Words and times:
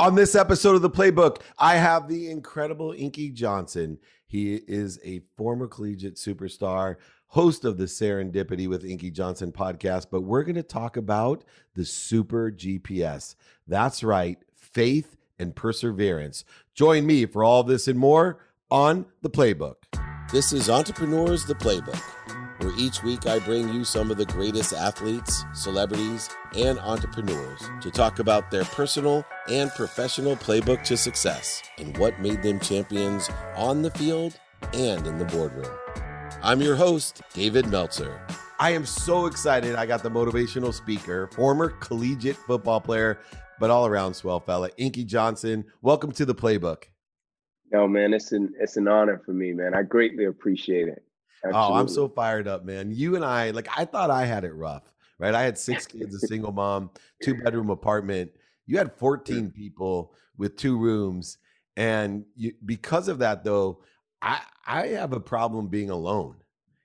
On 0.00 0.16
this 0.16 0.34
episode 0.34 0.74
of 0.74 0.82
the 0.82 0.90
Playbook, 0.90 1.40
I 1.56 1.76
have 1.76 2.08
the 2.08 2.28
incredible 2.28 2.92
Inky 2.98 3.30
Johnson. 3.30 3.98
He 4.26 4.56
is 4.66 4.98
a 5.04 5.20
former 5.36 5.68
collegiate 5.68 6.16
superstar, 6.16 6.96
host 7.28 7.64
of 7.64 7.78
the 7.78 7.84
Serendipity 7.84 8.66
with 8.66 8.84
Inky 8.84 9.12
Johnson 9.12 9.52
podcast, 9.52 10.06
but 10.10 10.22
we're 10.22 10.42
going 10.42 10.56
to 10.56 10.64
talk 10.64 10.96
about 10.96 11.44
the 11.74 11.84
Super 11.84 12.50
GPS. 12.50 13.36
That's 13.68 14.02
right, 14.02 14.38
faith 14.56 15.16
and 15.38 15.54
perseverance. 15.54 16.44
Join 16.74 17.06
me 17.06 17.24
for 17.24 17.44
all 17.44 17.62
this 17.62 17.86
and 17.86 17.98
more 17.98 18.40
on 18.72 19.06
the 19.22 19.30
Playbook. 19.30 19.76
This 20.32 20.52
is 20.52 20.68
Entrepreneurs 20.68 21.44
the 21.44 21.54
Playbook 21.54 22.43
where 22.64 22.74
each 22.78 23.02
week 23.02 23.26
I 23.26 23.38
bring 23.40 23.72
you 23.74 23.84
some 23.84 24.10
of 24.10 24.16
the 24.16 24.24
greatest 24.24 24.72
athletes, 24.72 25.44
celebrities, 25.52 26.30
and 26.56 26.78
entrepreneurs 26.78 27.60
to 27.82 27.90
talk 27.90 28.20
about 28.20 28.50
their 28.50 28.64
personal 28.64 29.22
and 29.48 29.70
professional 29.72 30.34
playbook 30.34 30.82
to 30.84 30.96
success 30.96 31.62
and 31.76 31.96
what 31.98 32.18
made 32.20 32.42
them 32.42 32.58
champions 32.58 33.28
on 33.54 33.82
the 33.82 33.90
field 33.90 34.38
and 34.72 35.06
in 35.06 35.18
the 35.18 35.26
boardroom. 35.26 35.70
I'm 36.42 36.62
your 36.62 36.74
host, 36.74 37.20
David 37.34 37.66
Meltzer. 37.66 38.18
I 38.58 38.70
am 38.70 38.86
so 38.86 39.26
excited. 39.26 39.74
I 39.74 39.84
got 39.84 40.02
the 40.02 40.10
motivational 40.10 40.72
speaker, 40.72 41.28
former 41.34 41.68
collegiate 41.68 42.36
football 42.36 42.80
player, 42.80 43.18
but 43.60 43.68
all 43.68 43.86
around 43.86 44.14
swell 44.14 44.40
fella, 44.40 44.70
Inky 44.78 45.04
Johnson. 45.04 45.66
Welcome 45.82 46.12
to 46.12 46.24
the 46.24 46.34
playbook. 46.34 46.84
No, 47.72 47.86
man, 47.88 48.14
it's 48.14 48.32
an 48.32 48.54
it's 48.58 48.76
an 48.76 48.88
honor 48.88 49.20
for 49.26 49.32
me, 49.32 49.52
man. 49.52 49.74
I 49.74 49.82
greatly 49.82 50.26
appreciate 50.26 50.88
it. 50.88 51.02
Absolutely. 51.44 51.76
Oh, 51.76 51.78
I'm 51.78 51.88
so 51.88 52.08
fired 52.08 52.48
up, 52.48 52.64
man. 52.64 52.90
You 52.90 53.16
and 53.16 53.24
I, 53.24 53.50
like, 53.50 53.68
I 53.76 53.84
thought 53.84 54.10
I 54.10 54.24
had 54.24 54.44
it 54.44 54.54
rough, 54.54 54.90
right? 55.18 55.34
I 55.34 55.42
had 55.42 55.58
six 55.58 55.86
kids, 55.86 56.14
a 56.14 56.26
single 56.26 56.52
mom, 56.52 56.90
two 57.22 57.34
bedroom 57.34 57.68
apartment. 57.68 58.30
You 58.66 58.78
had 58.78 58.92
14 58.94 59.50
people 59.50 60.14
with 60.38 60.56
two 60.56 60.78
rooms. 60.78 61.38
And 61.76 62.24
you, 62.34 62.54
because 62.64 63.08
of 63.08 63.18
that, 63.18 63.44
though, 63.44 63.82
I, 64.22 64.40
I 64.66 64.86
have 64.88 65.12
a 65.12 65.20
problem 65.20 65.68
being 65.68 65.90
alone. 65.90 66.36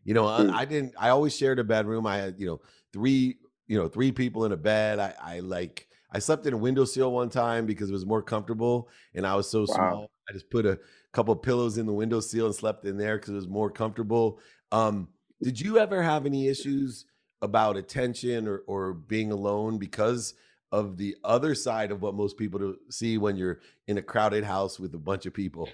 You 0.03 0.13
know, 0.13 0.27
I, 0.27 0.43
hmm. 0.43 0.52
I 0.52 0.65
didn't, 0.65 0.93
I 0.99 1.09
always 1.09 1.35
shared 1.35 1.59
a 1.59 1.63
bedroom. 1.63 2.05
I 2.05 2.17
had, 2.17 2.39
you 2.39 2.47
know, 2.47 2.61
three, 2.91 3.37
you 3.67 3.77
know, 3.77 3.87
three 3.87 4.11
people 4.11 4.43
in 4.43 4.52
a 4.52 4.57
bed. 4.57 4.99
I, 4.99 5.13
I 5.21 5.39
like, 5.39 5.87
I 6.11 6.19
slept 6.19 6.45
in 6.47 6.53
a 6.53 6.57
windowsill 6.57 7.13
one 7.13 7.30
time 7.30 7.65
because 7.65 7.89
it 7.89 7.93
was 7.93 8.05
more 8.05 8.21
comfortable 8.21 8.89
and 9.13 9.25
I 9.25 9.35
was 9.35 9.49
so 9.49 9.61
wow. 9.61 9.65
small. 9.65 10.11
I 10.30 10.33
just 10.33 10.49
put 10.49 10.66
a 10.66 10.80
couple 11.11 11.35
pillows 11.35 11.77
in 11.77 11.85
the 11.85 11.94
windowsill 11.94 12.45
and 12.45 12.55
slept 12.55 12.85
in 12.85 12.97
there 12.97 13.17
because 13.17 13.30
it 13.30 13.38
was 13.38 13.47
more 13.47 13.69
comfortable. 13.69 14.39
Um, 14.71 15.08
did 15.41 15.59
you 15.59 15.80
ever 15.80 16.03
have 16.03 16.25
any 16.25 16.47
issues 16.47 17.05
about 17.41 17.77
attention 17.77 18.47
or, 18.47 18.59
or 18.67 18.94
being 18.94 19.31
alone 19.31 19.77
because 19.77 20.33
of 20.71 20.97
the 20.97 21.16
other 21.23 21.55
side 21.55 21.91
of 21.91 22.02
what 22.02 22.13
most 22.13 22.38
people 22.38 22.75
see 22.89 23.17
when 23.17 23.36
you're 23.36 23.59
in 23.88 23.97
a 23.97 24.02
crowded 24.02 24.44
house 24.44 24.80
with 24.80 24.94
a 24.94 24.99
bunch 24.99 25.25
of 25.25 25.33
people? 25.33 25.67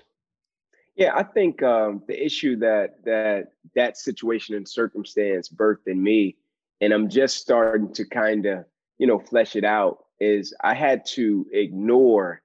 Yeah, 0.96 1.14
I 1.14 1.24
think 1.24 1.62
um, 1.62 2.04
the 2.08 2.26
issue 2.26 2.56
that 2.58 3.04
that 3.04 3.48
that 3.76 3.98
situation 3.98 4.56
and 4.56 4.68
circumstance 4.68 5.50
birthed 5.50 5.88
in 5.88 6.02
me, 6.02 6.38
and 6.80 6.94
I'm 6.94 7.10
just 7.10 7.38
starting 7.38 7.92
to 7.94 8.06
kind 8.06 8.46
of 8.46 8.66
you 8.98 9.06
know 9.06 9.20
flesh 9.20 9.58
it 9.58 9.66
out, 9.66 10.06
is 10.22 10.54
I 10.62 10.74
had 10.74 11.06
to 11.08 11.46
ignore 11.52 12.42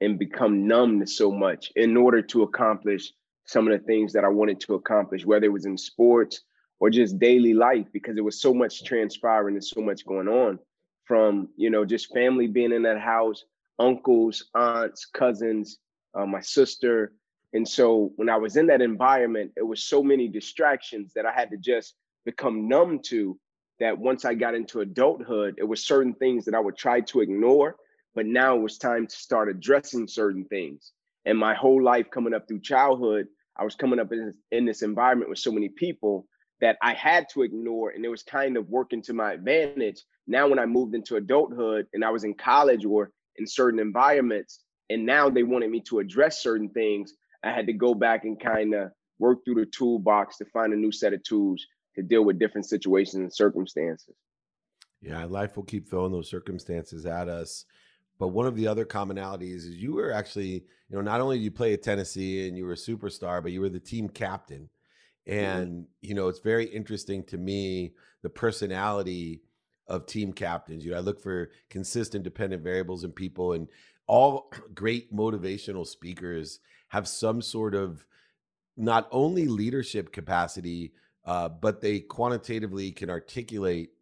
and 0.00 0.18
become 0.18 0.66
numb 0.66 1.00
to 1.00 1.06
so 1.06 1.30
much 1.30 1.72
in 1.76 1.96
order 1.96 2.22
to 2.22 2.42
accomplish 2.42 3.12
some 3.44 3.66
of 3.66 3.72
the 3.72 3.84
things 3.86 4.12
that 4.12 4.24
I 4.24 4.28
wanted 4.28 4.60
to 4.60 4.74
accomplish, 4.74 5.26
whether 5.26 5.46
it 5.46 5.52
was 5.52 5.66
in 5.66 5.76
sports 5.76 6.42
or 6.78 6.88
just 6.88 7.18
daily 7.18 7.52
life, 7.52 7.86
because 7.92 8.14
there 8.14 8.24
was 8.24 8.40
so 8.40 8.54
much 8.54 8.84
transpiring 8.84 9.56
and 9.56 9.64
so 9.64 9.80
much 9.80 10.06
going 10.06 10.28
on 10.28 10.58
from, 11.04 11.48
you 11.56 11.68
know, 11.68 11.84
just 11.84 12.12
family 12.14 12.46
being 12.46 12.72
in 12.72 12.82
that 12.84 13.00
house, 13.00 13.44
uncles, 13.78 14.44
aunts, 14.54 15.06
cousins, 15.06 15.78
uh, 16.14 16.24
my 16.24 16.40
sister. 16.40 17.12
And 17.52 17.68
so 17.68 18.12
when 18.16 18.28
I 18.28 18.36
was 18.36 18.56
in 18.56 18.66
that 18.68 18.80
environment, 18.80 19.52
it 19.56 19.66
was 19.66 19.82
so 19.82 20.02
many 20.02 20.28
distractions 20.28 21.12
that 21.14 21.26
I 21.26 21.32
had 21.32 21.50
to 21.50 21.56
just 21.56 21.96
become 22.24 22.68
numb 22.68 23.00
to 23.06 23.38
that 23.80 23.98
once 23.98 24.24
I 24.24 24.34
got 24.34 24.54
into 24.54 24.80
adulthood, 24.80 25.56
it 25.58 25.64
was 25.64 25.84
certain 25.84 26.14
things 26.14 26.44
that 26.44 26.54
I 26.54 26.60
would 26.60 26.76
try 26.76 27.00
to 27.00 27.20
ignore 27.20 27.76
but 28.14 28.26
now 28.26 28.56
it 28.56 28.62
was 28.62 28.78
time 28.78 29.06
to 29.06 29.16
start 29.16 29.48
addressing 29.48 30.08
certain 30.08 30.44
things. 30.44 30.92
And 31.24 31.38
my 31.38 31.54
whole 31.54 31.82
life 31.82 32.10
coming 32.10 32.34
up 32.34 32.48
through 32.48 32.60
childhood, 32.60 33.26
I 33.56 33.64
was 33.64 33.74
coming 33.74 34.00
up 34.00 34.12
in 34.12 34.26
this, 34.26 34.36
in 34.50 34.64
this 34.64 34.82
environment 34.82 35.30
with 35.30 35.38
so 35.38 35.52
many 35.52 35.68
people 35.68 36.26
that 36.60 36.76
I 36.82 36.94
had 36.94 37.26
to 37.32 37.42
ignore, 37.42 37.90
and 37.90 38.04
it 38.04 38.08
was 38.08 38.22
kind 38.22 38.56
of 38.56 38.68
working 38.68 39.02
to 39.02 39.12
my 39.12 39.32
advantage. 39.32 40.02
Now, 40.26 40.48
when 40.48 40.58
I 40.58 40.66
moved 40.66 40.94
into 40.94 41.16
adulthood 41.16 41.86
and 41.92 42.04
I 42.04 42.10
was 42.10 42.24
in 42.24 42.34
college 42.34 42.84
or 42.84 43.10
in 43.36 43.46
certain 43.46 43.80
environments, 43.80 44.60
and 44.90 45.06
now 45.06 45.30
they 45.30 45.42
wanted 45.42 45.70
me 45.70 45.80
to 45.88 46.00
address 46.00 46.42
certain 46.42 46.68
things, 46.68 47.14
I 47.42 47.52
had 47.52 47.66
to 47.66 47.72
go 47.72 47.94
back 47.94 48.24
and 48.24 48.38
kind 48.38 48.74
of 48.74 48.90
work 49.18 49.44
through 49.44 49.54
the 49.56 49.66
toolbox 49.66 50.36
to 50.38 50.44
find 50.46 50.72
a 50.72 50.76
new 50.76 50.92
set 50.92 51.12
of 51.12 51.22
tools 51.22 51.64
to 51.96 52.02
deal 52.02 52.24
with 52.24 52.38
different 52.38 52.66
situations 52.66 53.20
and 53.20 53.32
circumstances. 53.32 54.14
Yeah, 55.00 55.24
life 55.24 55.56
will 55.56 55.64
keep 55.64 55.88
throwing 55.88 56.12
those 56.12 56.28
circumstances 56.28 57.06
at 57.06 57.28
us. 57.28 57.64
But 58.20 58.28
one 58.28 58.46
of 58.46 58.54
the 58.54 58.68
other 58.68 58.84
commonalities 58.84 59.64
is 59.66 59.76
you 59.76 59.94
were 59.94 60.12
actually, 60.12 60.52
you 60.52 60.62
know, 60.90 61.00
not 61.00 61.22
only 61.22 61.38
did 61.38 61.44
you 61.44 61.50
play 61.50 61.72
at 61.72 61.82
Tennessee 61.82 62.46
and 62.46 62.56
you 62.56 62.66
were 62.66 62.74
a 62.74 62.76
superstar, 62.76 63.42
but 63.42 63.50
you 63.50 63.62
were 63.62 63.70
the 63.70 63.80
team 63.80 64.10
captain. 64.10 64.68
Mm-hmm. 65.26 65.38
And, 65.44 65.70
mm-hmm. 65.70 65.82
you 66.02 66.14
know, 66.14 66.28
it's 66.28 66.40
very 66.40 66.66
interesting 66.66 67.24
to 67.24 67.38
me 67.38 67.94
the 68.22 68.28
personality 68.28 69.40
of 69.88 70.04
team 70.04 70.34
captains. 70.34 70.84
You 70.84 70.90
know, 70.90 70.98
I 70.98 71.00
look 71.00 71.22
for 71.22 71.50
consistent, 71.70 72.22
dependent 72.22 72.62
variables 72.62 73.04
in 73.04 73.10
people, 73.10 73.54
and 73.54 73.66
all 74.06 74.52
great 74.74 75.10
motivational 75.16 75.86
speakers 75.86 76.60
have 76.88 77.08
some 77.08 77.40
sort 77.40 77.74
of 77.74 78.04
not 78.76 79.08
only 79.12 79.46
leadership 79.46 80.12
capacity, 80.12 80.92
uh, 81.24 81.48
but 81.48 81.80
they 81.80 82.00
quantitatively 82.00 82.92
can 82.92 83.08
articulate 83.08 83.92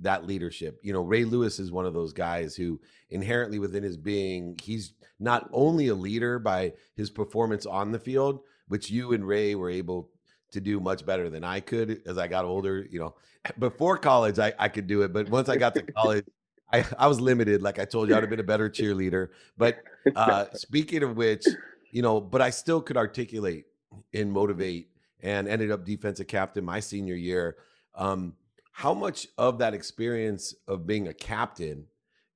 that 0.00 0.26
leadership. 0.26 0.78
You 0.82 0.92
know, 0.92 1.02
Ray 1.02 1.24
Lewis 1.24 1.58
is 1.58 1.72
one 1.72 1.86
of 1.86 1.94
those 1.94 2.12
guys 2.12 2.54
who 2.54 2.80
inherently 3.10 3.58
within 3.58 3.82
his 3.82 3.96
being, 3.96 4.58
he's 4.62 4.92
not 5.18 5.48
only 5.52 5.88
a 5.88 5.94
leader 5.94 6.38
by 6.38 6.72
his 6.94 7.10
performance 7.10 7.66
on 7.66 7.92
the 7.92 7.98
field, 7.98 8.40
which 8.68 8.90
you 8.90 9.12
and 9.12 9.26
Ray 9.26 9.54
were 9.54 9.70
able 9.70 10.10
to 10.52 10.60
do 10.60 10.80
much 10.80 11.04
better 11.04 11.30
than 11.30 11.44
I 11.44 11.60
could 11.60 12.02
as 12.06 12.18
I 12.18 12.28
got 12.28 12.44
older. 12.44 12.86
You 12.90 13.00
know, 13.00 13.14
before 13.58 13.98
college, 13.98 14.38
I, 14.38 14.52
I 14.58 14.68
could 14.68 14.86
do 14.86 15.02
it, 15.02 15.12
but 15.12 15.28
once 15.28 15.48
I 15.48 15.56
got 15.56 15.74
to 15.74 15.82
college, 15.92 16.24
I, 16.72 16.84
I 16.98 17.06
was 17.06 17.20
limited. 17.20 17.62
Like 17.62 17.78
I 17.78 17.84
told 17.84 18.08
you, 18.08 18.16
I'd 18.16 18.22
have 18.22 18.30
been 18.30 18.40
a 18.40 18.44
better 18.44 18.68
cheerleader. 18.68 19.28
But 19.56 19.78
uh, 20.14 20.46
speaking 20.54 21.02
of 21.02 21.16
which, 21.16 21.46
you 21.90 22.02
know, 22.02 22.20
but 22.20 22.42
I 22.42 22.50
still 22.50 22.80
could 22.80 22.96
articulate 22.96 23.66
and 24.12 24.32
motivate 24.32 24.90
and 25.22 25.48
ended 25.48 25.70
up 25.70 25.84
defensive 25.84 26.26
captain 26.26 26.64
my 26.64 26.80
senior 26.80 27.14
year. 27.14 27.56
Um, 27.94 28.34
how 28.76 28.92
much 28.92 29.26
of 29.38 29.56
that 29.56 29.72
experience 29.72 30.54
of 30.68 30.86
being 30.86 31.08
a 31.08 31.14
captain 31.14 31.86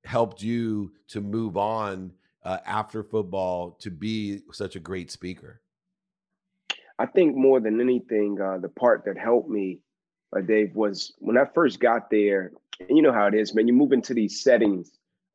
helped 0.03 0.41
you 0.41 0.91
to 1.07 1.21
move 1.21 1.55
on 1.55 2.11
uh, 2.43 2.57
after 2.65 3.03
football 3.03 3.77
to 3.79 3.91
be 3.91 4.39
such 4.51 4.75
a 4.75 4.79
great 4.79 5.11
speaker? 5.11 5.61
I 6.97 7.05
think 7.05 7.35
more 7.35 7.59
than 7.59 7.79
anything, 7.79 8.41
uh, 8.41 8.57
the 8.57 8.69
part 8.69 9.05
that 9.05 9.19
helped 9.19 9.49
me, 9.49 9.81
uh, 10.35 10.41
Dave, 10.41 10.73
was 10.73 11.13
when 11.19 11.37
I 11.37 11.45
first 11.45 11.79
got 11.79 12.09
there. 12.09 12.53
And 12.79 12.97
you 12.97 13.03
know 13.03 13.13
how 13.13 13.27
it 13.27 13.35
is, 13.35 13.53
man. 13.53 13.67
You 13.67 13.73
move 13.73 13.91
into 13.91 14.15
these 14.15 14.41
settings 14.41 14.89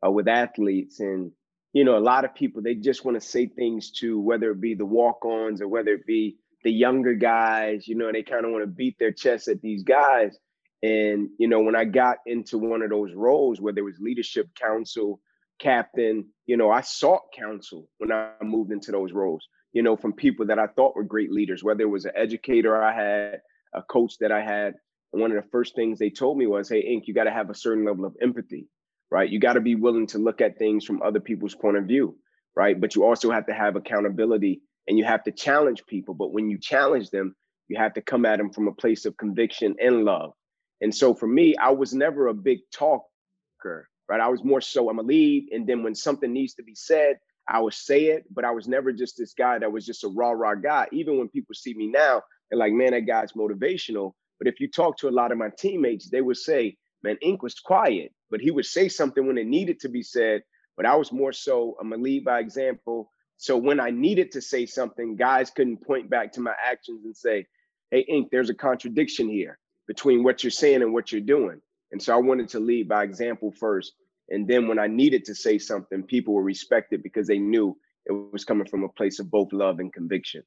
uh, 0.04 0.10
with 0.10 0.26
athletes, 0.26 0.98
and 0.98 1.30
you 1.72 1.84
know 1.84 1.96
a 1.96 2.00
lot 2.00 2.24
of 2.24 2.34
people 2.34 2.62
they 2.62 2.74
just 2.74 3.04
want 3.04 3.14
to 3.14 3.24
say 3.24 3.46
things 3.46 3.92
to 4.00 4.18
whether 4.18 4.50
it 4.50 4.60
be 4.60 4.74
the 4.74 4.84
walk-ons 4.84 5.62
or 5.62 5.68
whether 5.68 5.94
it 5.94 6.04
be 6.04 6.38
the 6.64 6.72
younger 6.72 7.14
guys. 7.14 7.86
You 7.86 7.94
know, 7.94 8.10
they 8.10 8.24
kind 8.24 8.44
of 8.44 8.50
want 8.50 8.64
to 8.64 8.66
beat 8.66 8.98
their 8.98 9.12
chest 9.12 9.46
at 9.46 9.62
these 9.62 9.84
guys. 9.84 10.36
And, 10.82 11.30
you 11.38 11.48
know, 11.48 11.60
when 11.60 11.76
I 11.76 11.84
got 11.84 12.18
into 12.26 12.58
one 12.58 12.82
of 12.82 12.90
those 12.90 13.12
roles 13.14 13.60
where 13.60 13.72
there 13.72 13.84
was 13.84 13.98
leadership 13.98 14.48
council, 14.54 15.20
captain, 15.58 16.26
you 16.44 16.56
know, 16.56 16.70
I 16.70 16.82
sought 16.82 17.32
counsel 17.36 17.88
when 17.98 18.12
I 18.12 18.32
moved 18.42 18.72
into 18.72 18.92
those 18.92 19.12
roles, 19.12 19.46
you 19.72 19.82
know, 19.82 19.96
from 19.96 20.12
people 20.12 20.46
that 20.46 20.58
I 20.58 20.66
thought 20.66 20.94
were 20.94 21.04
great 21.04 21.32
leaders, 21.32 21.64
whether 21.64 21.82
it 21.82 21.90
was 21.90 22.04
an 22.04 22.12
educator 22.14 22.80
I 22.80 22.94
had, 22.94 23.40
a 23.74 23.82
coach 23.82 24.18
that 24.20 24.32
I 24.32 24.42
had. 24.42 24.74
And 25.12 25.22
one 25.22 25.32
of 25.32 25.42
the 25.42 25.50
first 25.50 25.74
things 25.74 25.98
they 25.98 26.10
told 26.10 26.36
me 26.36 26.46
was, 26.46 26.68
hey, 26.68 26.80
Ink, 26.80 27.04
you 27.06 27.14
got 27.14 27.24
to 27.24 27.32
have 27.32 27.50
a 27.50 27.54
certain 27.54 27.84
level 27.84 28.04
of 28.04 28.16
empathy, 28.20 28.68
right? 29.10 29.28
You 29.28 29.40
got 29.40 29.54
to 29.54 29.60
be 29.60 29.74
willing 29.74 30.06
to 30.08 30.18
look 30.18 30.40
at 30.40 30.58
things 30.58 30.84
from 30.84 31.02
other 31.02 31.20
people's 31.20 31.54
point 31.54 31.78
of 31.78 31.84
view, 31.84 32.18
right? 32.54 32.78
But 32.78 32.94
you 32.94 33.04
also 33.04 33.30
have 33.30 33.46
to 33.46 33.54
have 33.54 33.76
accountability 33.76 34.60
and 34.86 34.98
you 34.98 35.04
have 35.04 35.24
to 35.24 35.32
challenge 35.32 35.84
people. 35.86 36.14
But 36.14 36.32
when 36.32 36.50
you 36.50 36.58
challenge 36.58 37.10
them, 37.10 37.34
you 37.68 37.78
have 37.78 37.94
to 37.94 38.02
come 38.02 38.26
at 38.26 38.38
them 38.38 38.52
from 38.52 38.68
a 38.68 38.74
place 38.74 39.06
of 39.06 39.16
conviction 39.16 39.74
and 39.80 40.04
love 40.04 40.32
and 40.80 40.94
so 40.94 41.14
for 41.14 41.26
me, 41.26 41.56
I 41.56 41.70
was 41.70 41.94
never 41.94 42.28
a 42.28 42.34
big 42.34 42.60
talker, 42.72 43.88
right? 44.08 44.20
I 44.20 44.28
was 44.28 44.44
more 44.44 44.60
so 44.60 44.90
I'm 44.90 44.98
a 44.98 45.02
lead. 45.02 45.48
And 45.52 45.66
then 45.66 45.82
when 45.82 45.94
something 45.94 46.32
needs 46.32 46.54
to 46.54 46.62
be 46.62 46.74
said, 46.74 47.18
I 47.48 47.60
would 47.60 47.74
say 47.74 48.06
it, 48.06 48.24
but 48.32 48.44
I 48.44 48.50
was 48.50 48.68
never 48.68 48.92
just 48.92 49.16
this 49.16 49.34
guy 49.34 49.58
that 49.58 49.72
was 49.72 49.86
just 49.86 50.04
a 50.04 50.08
rah 50.08 50.32
rah 50.32 50.54
guy. 50.54 50.88
Even 50.92 51.18
when 51.18 51.28
people 51.28 51.54
see 51.54 51.74
me 51.74 51.86
now, 51.88 52.22
they're 52.50 52.58
like, 52.58 52.72
man, 52.72 52.92
that 52.92 53.06
guy's 53.06 53.32
motivational. 53.32 54.12
But 54.38 54.48
if 54.48 54.60
you 54.60 54.68
talk 54.70 54.98
to 54.98 55.08
a 55.08 55.10
lot 55.10 55.32
of 55.32 55.38
my 55.38 55.50
teammates, 55.58 56.10
they 56.10 56.20
would 56.20 56.36
say, 56.36 56.76
man, 57.02 57.16
Ink 57.22 57.42
was 57.42 57.54
quiet, 57.54 58.12
but 58.30 58.40
he 58.40 58.50
would 58.50 58.66
say 58.66 58.88
something 58.88 59.26
when 59.26 59.38
it 59.38 59.46
needed 59.46 59.80
to 59.80 59.88
be 59.88 60.02
said. 60.02 60.42
but 60.76 60.86
I 60.86 60.94
was 60.96 61.10
more 61.12 61.32
so 61.32 61.76
I'm 61.80 61.90
gonna 61.90 62.02
lead 62.02 62.24
by 62.24 62.40
example. 62.40 63.10
So 63.38 63.56
when 63.56 63.80
I 63.80 63.90
needed 63.90 64.32
to 64.32 64.42
say 64.42 64.66
something, 64.66 65.16
guys 65.16 65.50
couldn't 65.50 65.78
point 65.86 66.10
back 66.10 66.32
to 66.32 66.40
my 66.42 66.54
actions 66.64 67.04
and 67.06 67.16
say, 67.16 67.46
"Hey, 67.90 68.00
Ink, 68.00 68.28
there's 68.30 68.50
a 68.50 68.54
contradiction 68.54 69.28
here 69.28 69.58
between 69.86 70.22
what 70.22 70.42
you're 70.42 70.50
saying 70.50 70.82
and 70.82 70.92
what 70.92 71.12
you're 71.12 71.20
doing." 71.20 71.60
And 71.92 72.02
so 72.02 72.14
I 72.14 72.18
wanted 72.18 72.48
to 72.50 72.60
lead 72.60 72.88
by 72.88 73.04
example 73.04 73.52
first, 73.52 73.94
and 74.28 74.46
then 74.48 74.68
when 74.68 74.78
I 74.78 74.86
needed 74.86 75.24
to 75.26 75.34
say 75.34 75.58
something, 75.58 76.02
people 76.02 76.34
were 76.34 76.42
respected 76.42 77.02
because 77.02 77.26
they 77.26 77.38
knew 77.38 77.76
it 78.06 78.12
was 78.12 78.44
coming 78.44 78.66
from 78.66 78.84
a 78.84 78.88
place 78.88 79.18
of 79.18 79.30
both 79.30 79.52
love 79.52 79.78
and 79.78 79.92
conviction 79.92 80.42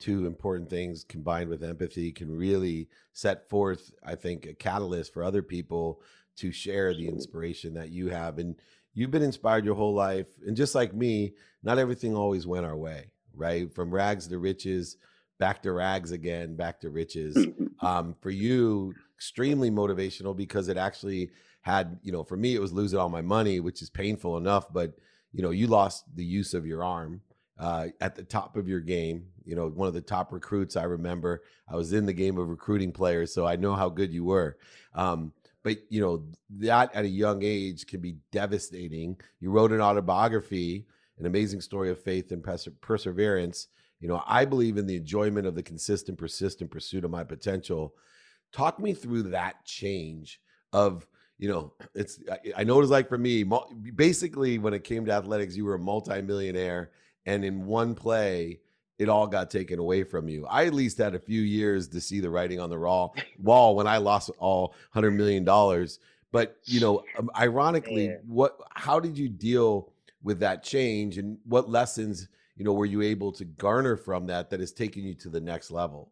two 0.00 0.26
important 0.26 0.68
things 0.68 1.04
combined 1.04 1.48
with 1.48 1.62
empathy 1.62 2.10
can 2.10 2.34
really 2.34 2.88
set 3.12 3.48
forth, 3.48 3.92
I 4.02 4.14
think, 4.14 4.46
a 4.46 4.54
catalyst 4.54 5.12
for 5.12 5.22
other 5.22 5.42
people 5.42 6.00
to 6.36 6.50
share 6.50 6.94
the 6.94 7.06
inspiration 7.06 7.74
that 7.74 7.90
you 7.90 8.08
have. 8.08 8.38
And 8.38 8.56
you've 8.94 9.10
been 9.10 9.22
inspired 9.22 9.64
your 9.64 9.74
whole 9.74 9.94
life. 9.94 10.26
And 10.44 10.56
just 10.56 10.74
like 10.74 10.94
me, 10.94 11.34
not 11.62 11.78
everything 11.78 12.16
always 12.16 12.46
went 12.46 12.64
our 12.64 12.76
way, 12.76 13.10
right? 13.34 13.72
From 13.72 13.92
rags 13.92 14.26
to 14.28 14.38
riches, 14.38 14.96
back 15.40 15.62
to 15.62 15.72
rags 15.72 16.12
again, 16.12 16.54
back 16.54 16.80
to 16.82 16.90
riches. 16.90 17.36
Um, 17.82 18.14
for 18.20 18.28
you, 18.28 18.92
extremely 19.16 19.70
motivational 19.70 20.36
because 20.36 20.68
it 20.68 20.76
actually 20.76 21.30
had, 21.62 21.98
you 22.02 22.12
know, 22.12 22.22
for 22.22 22.36
me, 22.36 22.54
it 22.54 22.60
was 22.60 22.74
losing 22.74 22.98
all 22.98 23.08
my 23.08 23.22
money, 23.22 23.58
which 23.58 23.80
is 23.80 23.88
painful 23.88 24.36
enough, 24.36 24.70
but 24.70 24.92
you 25.32 25.42
know, 25.42 25.48
you 25.48 25.66
lost 25.66 26.04
the 26.14 26.24
use 26.24 26.52
of 26.52 26.66
your 26.66 26.84
arm 26.84 27.22
uh, 27.58 27.86
at 28.00 28.16
the 28.16 28.22
top 28.22 28.58
of 28.58 28.68
your 28.68 28.80
game. 28.80 29.28
You 29.44 29.54
know, 29.56 29.68
one 29.68 29.88
of 29.88 29.94
the 29.94 30.00
top 30.00 30.32
recruits 30.32 30.76
I 30.76 30.84
remember. 30.84 31.42
I 31.68 31.76
was 31.76 31.92
in 31.94 32.06
the 32.06 32.12
game 32.12 32.36
of 32.36 32.48
recruiting 32.48 32.92
players, 32.92 33.32
so 33.32 33.46
I 33.46 33.56
know 33.56 33.74
how 33.74 33.88
good 33.88 34.12
you 34.12 34.24
were. 34.24 34.58
Um, 34.94 35.32
but 35.62 35.76
you 35.90 36.00
know 36.00 36.24
that 36.58 36.94
at 36.94 37.04
a 37.04 37.08
young 37.08 37.42
age 37.42 37.86
can 37.86 38.00
be 38.00 38.16
devastating. 38.32 39.18
You 39.40 39.50
wrote 39.50 39.72
an 39.72 39.80
autobiography, 39.80 40.86
an 41.18 41.26
amazing 41.26 41.60
story 41.60 41.90
of 41.90 42.02
faith 42.02 42.32
and 42.32 42.44
perseverance. 42.80 43.68
You 44.00 44.08
know, 44.08 44.22
I 44.26 44.44
believe 44.44 44.78
in 44.78 44.86
the 44.86 44.96
enjoyment 44.96 45.46
of 45.46 45.54
the 45.54 45.62
consistent, 45.62 46.18
persistent 46.18 46.70
pursuit 46.70 47.04
of 47.04 47.10
my 47.10 47.22
potential. 47.22 47.94
Talk 48.52 48.80
me 48.80 48.94
through 48.94 49.24
that 49.24 49.64
change 49.64 50.40
of 50.72 51.06
you 51.38 51.48
know, 51.48 51.72
it's 51.94 52.20
I, 52.30 52.38
I 52.58 52.64
know 52.64 52.74
what 52.74 52.82
it's 52.82 52.90
like 52.90 53.08
for 53.08 53.16
me. 53.16 53.44
Basically, 53.94 54.58
when 54.58 54.74
it 54.74 54.84
came 54.84 55.06
to 55.06 55.12
athletics, 55.12 55.56
you 55.56 55.64
were 55.64 55.74
a 55.74 55.78
multimillionaire 55.78 56.90
and 57.24 57.44
in 57.44 57.64
one 57.64 57.94
play 57.94 58.60
it 58.98 59.08
all 59.08 59.26
got 59.26 59.50
taken 59.50 59.78
away 59.78 60.04
from 60.04 60.28
you. 60.28 60.46
I 60.46 60.66
at 60.66 60.74
least 60.74 60.98
had 60.98 61.14
a 61.14 61.18
few 61.18 61.40
years 61.40 61.88
to 61.88 62.00
see 62.02 62.20
the 62.20 62.28
writing 62.28 62.60
on 62.60 62.68
the 62.68 62.78
raw 62.78 63.08
wall 63.38 63.74
when 63.74 63.86
I 63.86 63.96
lost 63.96 64.30
all 64.38 64.74
hundred 64.90 65.12
million 65.12 65.42
dollars. 65.42 65.98
But 66.30 66.58
you 66.64 66.80
know, 66.80 67.02
um, 67.18 67.30
ironically, 67.34 68.14
what? 68.26 68.60
How 68.74 69.00
did 69.00 69.16
you 69.16 69.30
deal 69.30 69.92
with 70.22 70.40
that 70.40 70.62
change, 70.62 71.16
and 71.16 71.38
what 71.44 71.70
lessons 71.70 72.28
you 72.56 72.64
know 72.64 72.72
were 72.72 72.86
you 72.86 73.02
able 73.02 73.32
to 73.32 73.44
garner 73.44 73.96
from 73.96 74.26
that 74.26 74.50
that 74.50 74.60
has 74.60 74.72
taken 74.72 75.04
you 75.04 75.14
to 75.14 75.28
the 75.28 75.40
next 75.40 75.70
level? 75.70 76.10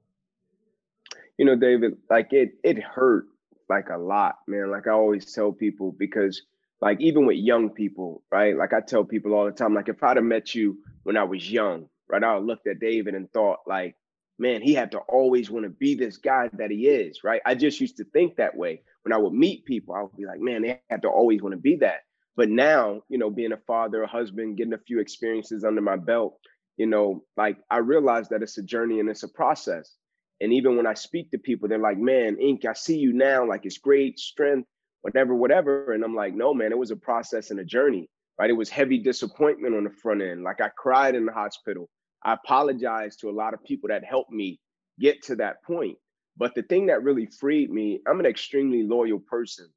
You 1.37 1.45
know, 1.45 1.57
David, 1.57 1.99
like 2.11 2.33
it 2.33 2.55
it 2.65 2.83
hurt 2.83 3.27
like 3.69 3.91
a 3.91 3.99
lot, 3.99 4.37
man. 4.47 4.71
Like 4.71 4.87
I 4.87 4.93
always 4.93 5.33
tell 5.33 5.53
people 5.53 5.95
because 5.99 6.43
like 6.81 7.01
even 7.01 7.27
with 7.27 7.37
young 7.37 7.71
people, 7.71 8.23
right? 8.31 8.57
Like 8.57 8.73
I 8.73 8.81
tell 8.81 9.05
people 9.05 9.35
all 9.35 9.47
the 9.47 9.53
time, 9.53 9.75
like 9.75 9.89
if 9.89 10.03
I'd 10.03 10.17
have 10.17 10.25
met 10.25 10.55
you 10.55 10.79
when 11.03 11.17
I 11.17 11.25
was 11.25 11.51
young, 11.51 11.89
right? 12.09 12.23
I 12.23 12.39
looked 12.39 12.67
at 12.67 12.81
David 12.81 13.15
and 13.15 13.31
thought, 13.33 13.59
like, 13.67 13.97
man, 14.39 14.63
he 14.63 14.75
had 14.75 14.93
to 14.93 14.99
always 14.99 15.51
want 15.51 15.65
to 15.65 15.71
be 15.71 15.95
this 15.95 16.19
guy 16.19 16.49
that 16.53 16.71
he 16.71 16.87
is, 16.87 17.25
right? 17.25 17.43
I 17.45 17.55
just 17.55 17.81
used 17.81 17.97
to 17.97 18.05
think 18.05 18.37
that 18.37 18.57
way. 18.57 18.83
When 19.03 19.13
I 19.13 19.19
would 19.19 19.33
meet 19.33 19.65
people, 19.65 19.95
I 19.95 20.03
would 20.03 20.17
be 20.17 20.27
like, 20.27 20.41
man, 20.41 20.63
they 20.63 20.81
have 20.91 21.03
to 21.03 21.09
always 21.09 21.43
want 21.43 21.55
to 21.55 21.61
be 21.61 21.77
that. 21.77 22.01
But 22.39 22.49
now, 22.49 23.03
you 23.11 23.19
know, 23.19 23.29
being 23.29 23.53
a 23.53 23.59
father, 23.59 24.03
a 24.03 24.09
husband, 24.09 24.57
getting 24.57 24.73
a 24.73 24.79
few 24.79 25.01
experiences 25.01 25.65
under 25.65 25.83
my 25.83 25.97
belt, 25.97 26.39
you 26.79 26.87
know, 26.87 27.25
like 27.37 27.59
I 27.71 27.79
realize 27.79 28.31
that 28.31 28.43
it's 28.43 28.57
a 28.57 28.63
journey 28.63 29.01
and 29.01 29.11
it's 29.11 29.25
a 29.25 29.29
process. 29.29 29.95
And 30.41 30.55
even 30.55 30.79
when 30.79 30.87
I 30.87 30.95
speak 30.95 31.33
to 31.33 31.39
people, 31.39 31.69
they're 31.69 31.79
like, 31.79 31.99
man, 31.99 32.39
Ink, 32.41 32.65
I 32.65 32.73
see 32.73 32.97
you 32.97 33.13
now. 33.13 33.47
Like 33.47 33.67
it's 33.67 33.79
great 33.79 34.19
strength, 34.19 34.69
whatever, 35.03 35.35
whatever. 35.35 35.93
And 35.93 36.03
I'm 36.03 36.15
like, 36.15 36.35
no, 36.35 36.55
man, 36.55 36.73
it 36.73 36.79
was 36.79 36.93
a 36.93 36.97
process 36.97 37.51
and 37.51 37.61
a 37.61 37.65
journey 37.65 38.09
right? 38.39 38.51
It 38.51 38.55
was 38.55 38.71
heavy 38.71 38.99
disappointment 38.99 39.75
on 39.75 39.85
the 39.85 39.91
front 39.91 40.23
end. 40.23 40.43
Like 40.43 40.61
I 40.61 40.71
cried 40.77 41.15
in 41.15 41.27
the 41.27 41.33
hospital. 41.33 41.89
I 42.25 42.35
apologized 42.35 43.21
to 43.21 43.31
a 43.31 43.33
lot 43.33 43.55
of 43.55 43.65
people 43.65 43.89
that 43.89 44.05
helped 44.05 44.31
me 44.31 44.61
get 44.99 45.23
to 45.25 45.37
that 45.37 45.63
point. 45.65 45.99
But 46.37 46.55
the 46.55 46.63
thing 46.63 46.87
that 46.87 47.03
really 47.03 47.27
freed 47.27 47.71
me, 47.71 48.01
I'm 48.07 48.21
an 48.21 48.27
extremely 48.27 48.85
loyal 48.85 49.19
person. 49.19 49.69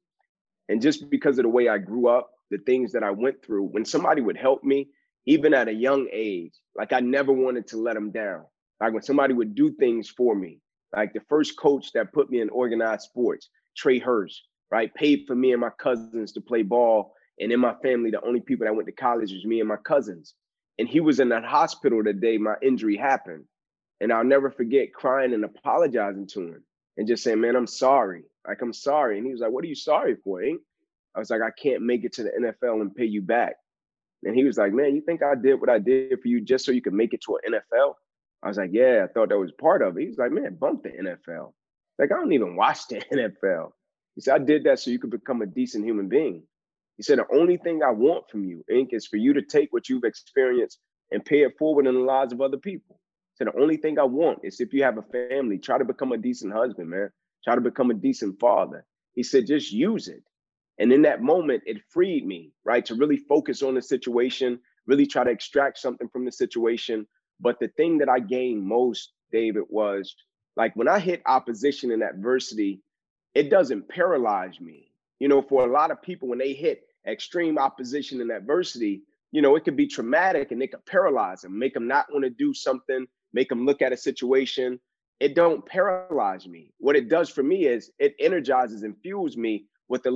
And 0.68 0.80
just 0.80 1.10
because 1.10 1.38
of 1.38 1.42
the 1.42 1.48
way 1.48 1.68
I 1.68 1.78
grew 1.78 2.08
up, 2.08 2.30
the 2.52 2.58
things 2.58 2.92
that 2.92 3.02
I 3.02 3.10
went 3.10 3.44
through, 3.44 3.64
when 3.64 3.84
somebody 3.84 4.22
would 4.22 4.36
help 4.36 4.62
me, 4.62 4.88
even 5.26 5.54
at 5.54 5.68
a 5.68 5.72
young 5.72 6.08
age, 6.12 6.54
like 6.76 6.92
I 6.92 7.00
never 7.00 7.32
wanted 7.32 7.66
to 7.68 7.78
let 7.78 7.94
them 7.94 8.12
down. 8.12 8.44
Like 8.80 8.92
when 8.92 9.02
somebody 9.02 9.34
would 9.34 9.54
do 9.54 9.72
things 9.72 10.08
for 10.08 10.34
me, 10.34 10.60
like 10.94 11.12
the 11.12 11.22
first 11.28 11.58
coach 11.58 11.92
that 11.92 12.12
put 12.12 12.30
me 12.30 12.40
in 12.40 12.48
organized 12.50 13.02
sports, 13.02 13.48
Trey 13.76 13.98
Hurst, 13.98 14.42
right, 14.70 14.94
paid 14.94 15.24
for 15.26 15.34
me 15.34 15.52
and 15.52 15.60
my 15.60 15.70
cousins 15.70 16.32
to 16.32 16.40
play 16.40 16.62
ball 16.62 17.14
and 17.40 17.52
in 17.52 17.60
my 17.60 17.74
family, 17.82 18.10
the 18.10 18.24
only 18.24 18.40
people 18.40 18.66
that 18.66 18.74
went 18.74 18.86
to 18.86 18.92
college 18.92 19.32
was 19.32 19.44
me 19.44 19.60
and 19.60 19.68
my 19.68 19.76
cousins. 19.76 20.34
And 20.78 20.88
he 20.88 21.00
was 21.00 21.20
in 21.20 21.30
that 21.30 21.44
hospital 21.44 22.02
the 22.02 22.12
day 22.12 22.38
my 22.38 22.54
injury 22.62 22.96
happened. 22.96 23.44
And 24.00 24.12
I'll 24.12 24.24
never 24.24 24.50
forget 24.50 24.94
crying 24.94 25.32
and 25.32 25.44
apologizing 25.44 26.26
to 26.28 26.40
him 26.40 26.64
and 26.96 27.06
just 27.06 27.22
saying, 27.22 27.40
man, 27.40 27.56
I'm 27.56 27.66
sorry. 27.66 28.24
Like, 28.46 28.60
I'm 28.62 28.72
sorry. 28.72 29.18
And 29.18 29.26
he 29.26 29.32
was 29.32 29.40
like, 29.40 29.52
what 29.52 29.64
are 29.64 29.68
you 29.68 29.74
sorry 29.74 30.16
for, 30.22 30.42
Ink? 30.42 30.60
I 31.14 31.18
was 31.18 31.30
like, 31.30 31.42
I 31.42 31.50
can't 31.50 31.82
make 31.82 32.04
it 32.04 32.12
to 32.14 32.24
the 32.24 32.30
NFL 32.30 32.80
and 32.80 32.94
pay 32.94 33.04
you 33.04 33.22
back. 33.22 33.54
And 34.24 34.36
he 34.36 34.44
was 34.44 34.56
like, 34.56 34.72
man, 34.72 34.94
you 34.94 35.02
think 35.02 35.22
I 35.22 35.34
did 35.34 35.60
what 35.60 35.68
I 35.68 35.78
did 35.78 36.20
for 36.20 36.28
you 36.28 36.40
just 36.40 36.64
so 36.64 36.72
you 36.72 36.82
could 36.82 36.92
make 36.92 37.12
it 37.12 37.22
to 37.22 37.38
an 37.44 37.54
NFL? 37.54 37.94
I 38.42 38.48
was 38.48 38.56
like, 38.56 38.70
yeah, 38.72 39.04
I 39.04 39.12
thought 39.12 39.28
that 39.28 39.38
was 39.38 39.52
part 39.52 39.82
of 39.82 39.96
it. 39.96 40.02
He 40.02 40.06
was 40.08 40.18
like, 40.18 40.32
man, 40.32 40.54
bump 40.54 40.84
the 40.84 40.90
NFL. 40.90 41.52
Like, 41.98 42.12
I 42.12 42.16
don't 42.16 42.32
even 42.32 42.56
watch 42.56 42.88
the 42.88 42.96
NFL. 43.12 43.72
He 44.14 44.20
said, 44.20 44.34
I 44.34 44.44
did 44.44 44.64
that 44.64 44.78
so 44.78 44.90
you 44.90 44.98
could 44.98 45.10
become 45.10 45.42
a 45.42 45.46
decent 45.46 45.84
human 45.84 46.08
being. 46.08 46.42
He 46.96 47.02
said, 47.02 47.18
The 47.18 47.26
only 47.34 47.56
thing 47.56 47.82
I 47.82 47.90
want 47.90 48.28
from 48.30 48.44
you, 48.44 48.64
Ink, 48.70 48.90
is 48.92 49.06
for 49.06 49.16
you 49.16 49.32
to 49.32 49.42
take 49.42 49.72
what 49.72 49.88
you've 49.88 50.04
experienced 50.04 50.78
and 51.10 51.24
pay 51.24 51.42
it 51.42 51.56
forward 51.58 51.86
in 51.86 51.94
the 51.94 52.00
lives 52.00 52.32
of 52.32 52.40
other 52.40 52.58
people. 52.58 53.00
So 53.34 53.44
the 53.44 53.60
only 53.60 53.76
thing 53.76 53.98
I 53.98 54.04
want 54.04 54.40
is 54.42 54.60
if 54.60 54.72
you 54.72 54.82
have 54.82 54.98
a 54.98 55.02
family, 55.02 55.58
try 55.58 55.78
to 55.78 55.84
become 55.84 56.12
a 56.12 56.18
decent 56.18 56.52
husband, 56.52 56.90
man. 56.90 57.10
Try 57.44 57.54
to 57.54 57.60
become 57.60 57.90
a 57.90 57.94
decent 57.94 58.38
father. 58.38 58.84
He 59.14 59.22
said, 59.22 59.46
just 59.46 59.72
use 59.72 60.08
it. 60.08 60.22
And 60.82 60.92
in 60.92 61.02
that 61.02 61.22
moment, 61.22 61.62
it 61.64 61.80
freed 61.90 62.26
me, 62.26 62.50
right, 62.64 62.84
to 62.86 62.96
really 62.96 63.16
focus 63.16 63.62
on 63.62 63.76
the 63.76 63.82
situation, 63.82 64.58
really 64.88 65.06
try 65.06 65.22
to 65.22 65.30
extract 65.30 65.78
something 65.78 66.08
from 66.08 66.24
the 66.24 66.32
situation. 66.32 67.06
But 67.38 67.60
the 67.60 67.68
thing 67.68 67.98
that 67.98 68.08
I 68.08 68.18
gained 68.18 68.64
most, 68.64 69.12
David, 69.30 69.62
was 69.68 70.12
like 70.56 70.74
when 70.74 70.88
I 70.88 70.98
hit 70.98 71.22
opposition 71.24 71.92
and 71.92 72.02
adversity, 72.02 72.82
it 73.32 73.48
doesn't 73.48 73.88
paralyze 73.88 74.60
me. 74.60 74.90
You 75.20 75.28
know, 75.28 75.40
for 75.40 75.64
a 75.64 75.70
lot 75.70 75.92
of 75.92 76.02
people, 76.02 76.26
when 76.26 76.40
they 76.40 76.52
hit 76.52 76.82
extreme 77.06 77.58
opposition 77.58 78.20
and 78.20 78.32
adversity, 78.32 79.02
you 79.30 79.40
know, 79.40 79.54
it 79.54 79.64
could 79.64 79.76
be 79.76 79.86
traumatic 79.86 80.50
and 80.50 80.60
it 80.64 80.72
could 80.72 80.84
paralyze 80.84 81.42
them, 81.42 81.56
make 81.56 81.74
them 81.74 81.86
not 81.86 82.06
want 82.10 82.24
to 82.24 82.30
do 82.30 82.52
something, 82.52 83.06
make 83.32 83.48
them 83.48 83.64
look 83.64 83.82
at 83.82 83.92
a 83.92 83.96
situation. 83.96 84.80
It 85.20 85.36
don't 85.36 85.64
paralyze 85.64 86.48
me. 86.48 86.72
What 86.78 86.96
it 86.96 87.08
does 87.08 87.30
for 87.30 87.44
me 87.44 87.66
is 87.66 87.92
it 88.00 88.16
energizes 88.18 88.82
and 88.82 88.96
fuels 89.00 89.36
me 89.36 89.66
with 89.86 90.04
a 90.06 90.10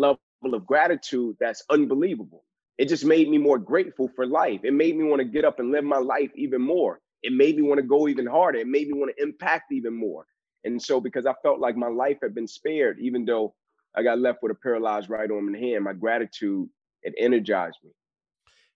level 0.46 0.58
of 0.58 0.66
gratitude 0.66 1.36
that's 1.40 1.62
unbelievable. 1.70 2.44
It 2.78 2.88
just 2.88 3.04
made 3.04 3.28
me 3.28 3.38
more 3.38 3.58
grateful 3.58 4.08
for 4.14 4.26
life. 4.26 4.60
It 4.62 4.74
made 4.74 4.96
me 4.96 5.04
want 5.04 5.20
to 5.20 5.24
get 5.24 5.44
up 5.44 5.58
and 5.58 5.72
live 5.72 5.84
my 5.84 5.98
life 5.98 6.30
even 6.36 6.62
more. 6.62 7.00
It 7.22 7.32
made 7.32 7.56
me 7.56 7.62
want 7.62 7.78
to 7.78 7.86
go 7.86 8.06
even 8.08 8.26
harder. 8.26 8.58
It 8.58 8.66
made 8.66 8.88
me 8.88 8.98
want 8.98 9.12
to 9.16 9.22
impact 9.22 9.72
even 9.72 9.94
more. 9.94 10.26
And 10.64 10.80
so, 10.80 11.00
because 11.00 11.26
I 11.26 11.34
felt 11.42 11.58
like 11.58 11.76
my 11.76 11.88
life 11.88 12.18
had 12.22 12.34
been 12.34 12.46
spared, 12.46 12.98
even 13.00 13.24
though 13.24 13.54
I 13.96 14.02
got 14.02 14.18
left 14.18 14.42
with 14.42 14.52
a 14.52 14.54
paralyzed 14.54 15.08
right 15.08 15.30
arm 15.30 15.48
and 15.48 15.56
hand, 15.56 15.84
my 15.84 15.94
gratitude 15.94 16.68
it 17.02 17.14
energized 17.18 17.78
me. 17.84 17.90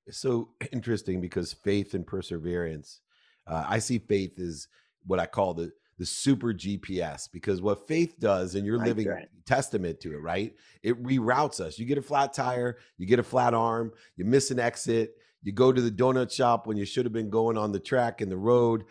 It's 0.06 0.18
so 0.18 0.50
interesting 0.72 1.20
because 1.20 1.52
faith 1.52 1.94
and 1.94 2.06
perseverance. 2.06 3.00
Uh, 3.46 3.64
I 3.68 3.80
see 3.80 3.98
faith 3.98 4.38
as 4.38 4.68
what 5.04 5.18
I 5.18 5.26
call 5.26 5.54
the 5.54 5.72
the 6.00 6.06
super 6.06 6.54
GPS 6.54 7.28
because 7.30 7.60
what 7.60 7.86
faith 7.86 8.18
does, 8.18 8.54
and 8.54 8.64
you're 8.64 8.78
like 8.78 8.86
living 8.86 9.06
that. 9.06 9.28
testament 9.44 10.00
to 10.00 10.14
it, 10.14 10.22
right? 10.22 10.54
It 10.82 11.00
reroutes 11.02 11.60
us. 11.60 11.78
You 11.78 11.84
get 11.84 11.98
a 11.98 12.02
flat 12.02 12.32
tire, 12.32 12.78
you 12.96 13.06
get 13.06 13.18
a 13.18 13.22
flat 13.22 13.52
arm, 13.52 13.92
you 14.16 14.24
miss 14.24 14.50
an 14.50 14.58
exit, 14.58 15.18
you 15.42 15.52
go 15.52 15.74
to 15.74 15.80
the 15.80 15.90
donut 15.90 16.32
shop 16.32 16.66
when 16.66 16.78
you 16.78 16.86
should 16.86 17.04
have 17.04 17.12
been 17.12 17.28
going 17.28 17.58
on 17.58 17.70
the 17.70 17.78
track 17.78 18.22
and 18.22 18.32
the 18.32 18.38
road. 18.38 18.84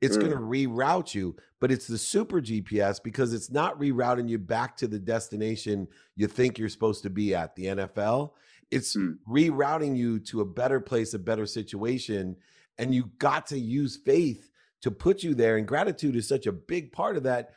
It's 0.00 0.16
mm. 0.16 0.20
going 0.20 0.32
to 0.32 0.38
reroute 0.38 1.14
you, 1.14 1.36
but 1.60 1.70
it's 1.70 1.86
the 1.86 1.98
super 1.98 2.40
GPS 2.40 2.98
because 3.02 3.34
it's 3.34 3.50
not 3.50 3.78
rerouting 3.78 4.26
you 4.26 4.38
back 4.38 4.74
to 4.78 4.86
the 4.86 4.98
destination 4.98 5.86
you 6.16 6.26
think 6.28 6.58
you're 6.58 6.70
supposed 6.70 7.02
to 7.02 7.10
be 7.10 7.34
at 7.34 7.54
the 7.56 7.66
NFL. 7.66 8.30
It's 8.70 8.96
mm. 8.96 9.18
rerouting 9.28 9.98
you 9.98 10.18
to 10.20 10.40
a 10.40 10.46
better 10.46 10.80
place, 10.80 11.12
a 11.12 11.18
better 11.18 11.44
situation. 11.44 12.36
And 12.78 12.94
you 12.94 13.10
got 13.18 13.48
to 13.48 13.58
use 13.58 13.98
faith 13.98 14.48
to 14.84 14.90
put 14.90 15.22
you 15.22 15.34
there. 15.34 15.56
And 15.56 15.66
gratitude 15.66 16.14
is 16.14 16.28
such 16.28 16.46
a 16.46 16.52
big 16.52 16.92
part 16.92 17.16
of 17.16 17.22
that. 17.22 17.52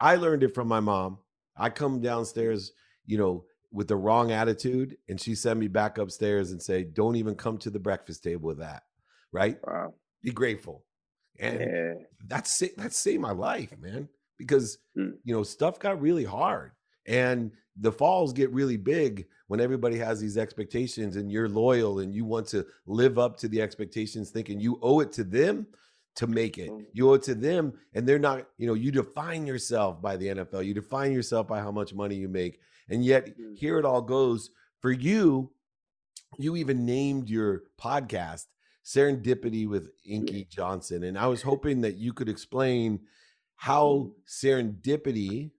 I 0.00 0.16
learned 0.16 0.42
it 0.42 0.54
from 0.54 0.68
my 0.68 0.80
mom. 0.80 1.18
I 1.54 1.68
come 1.68 2.00
downstairs, 2.00 2.72
you 3.04 3.18
know, 3.18 3.44
with 3.70 3.88
the 3.88 3.96
wrong 3.96 4.32
attitude 4.32 4.96
and 5.10 5.20
she 5.20 5.34
sent 5.34 5.60
me 5.60 5.68
back 5.68 5.98
upstairs 5.98 6.52
and 6.52 6.62
say, 6.62 6.82
Don't 6.82 7.16
even 7.16 7.34
come 7.34 7.58
to 7.58 7.68
the 7.68 7.78
breakfast 7.78 8.22
table 8.24 8.46
with 8.46 8.58
that. 8.60 8.84
Right? 9.32 9.58
Wow. 9.66 9.92
Be 10.22 10.30
grateful. 10.30 10.86
And 11.38 11.60
Yeah. 11.60 11.94
that's 12.26 12.58
that 12.78 12.94
saved 12.94 13.20
my 13.20 13.32
life, 13.32 13.76
man. 13.78 14.08
Because 14.38 14.78
Mm. 14.96 15.18
you 15.24 15.34
know, 15.34 15.42
stuff 15.42 15.78
got 15.78 16.00
really 16.00 16.24
hard. 16.24 16.72
And 17.04 17.52
the 17.78 17.92
falls 17.92 18.32
get 18.32 18.50
really 18.50 18.78
big 18.78 19.26
when 19.48 19.60
everybody 19.60 19.98
has 19.98 20.20
these 20.20 20.38
expectations 20.38 21.16
and 21.16 21.30
you're 21.30 21.50
loyal 21.50 21.98
and 21.98 22.14
you 22.14 22.24
want 22.24 22.46
to 22.48 22.64
live 22.86 23.18
up 23.18 23.36
to 23.40 23.48
the 23.48 23.60
expectations, 23.60 24.30
thinking 24.30 24.58
you 24.58 24.78
owe 24.80 25.00
it 25.00 25.12
to 25.12 25.22
them 25.24 25.66
to 26.16 26.26
make 26.26 26.58
it. 26.58 26.70
Mm. 26.70 26.84
You 26.92 27.10
owe 27.10 27.14
it 27.14 27.22
to 27.24 27.34
them, 27.34 27.74
and 27.94 28.08
they're 28.08 28.18
not, 28.18 28.48
you 28.58 28.66
know, 28.66 28.74
you 28.74 28.90
define 28.90 29.46
yourself 29.46 30.00
by 30.02 30.16
the 30.16 30.28
NFL, 30.28 30.64
you 30.64 30.74
define 30.74 31.12
yourself 31.12 31.46
by 31.46 31.60
how 31.60 31.70
much 31.70 31.94
money 31.94 32.16
you 32.16 32.28
make. 32.28 32.60
And 32.88 33.04
yet, 33.04 33.38
Mm. 33.38 33.56
here 33.56 33.78
it 33.78 33.84
all 33.84 34.02
goes 34.02 34.50
for 34.80 34.90
you. 34.90 35.52
You 36.38 36.56
even 36.56 36.84
named 36.84 37.28
your 37.30 37.64
podcast 37.80 38.46
Serendipity 38.84 39.68
with 39.68 39.90
Inky 40.04 40.44
Johnson. 40.44 41.02
And 41.02 41.18
I 41.18 41.26
was 41.26 41.42
hoping 41.50 41.80
that 41.80 41.96
you 41.96 42.12
could 42.12 42.28
explain 42.28 43.00
how 43.56 44.12
serendipity 44.28 45.50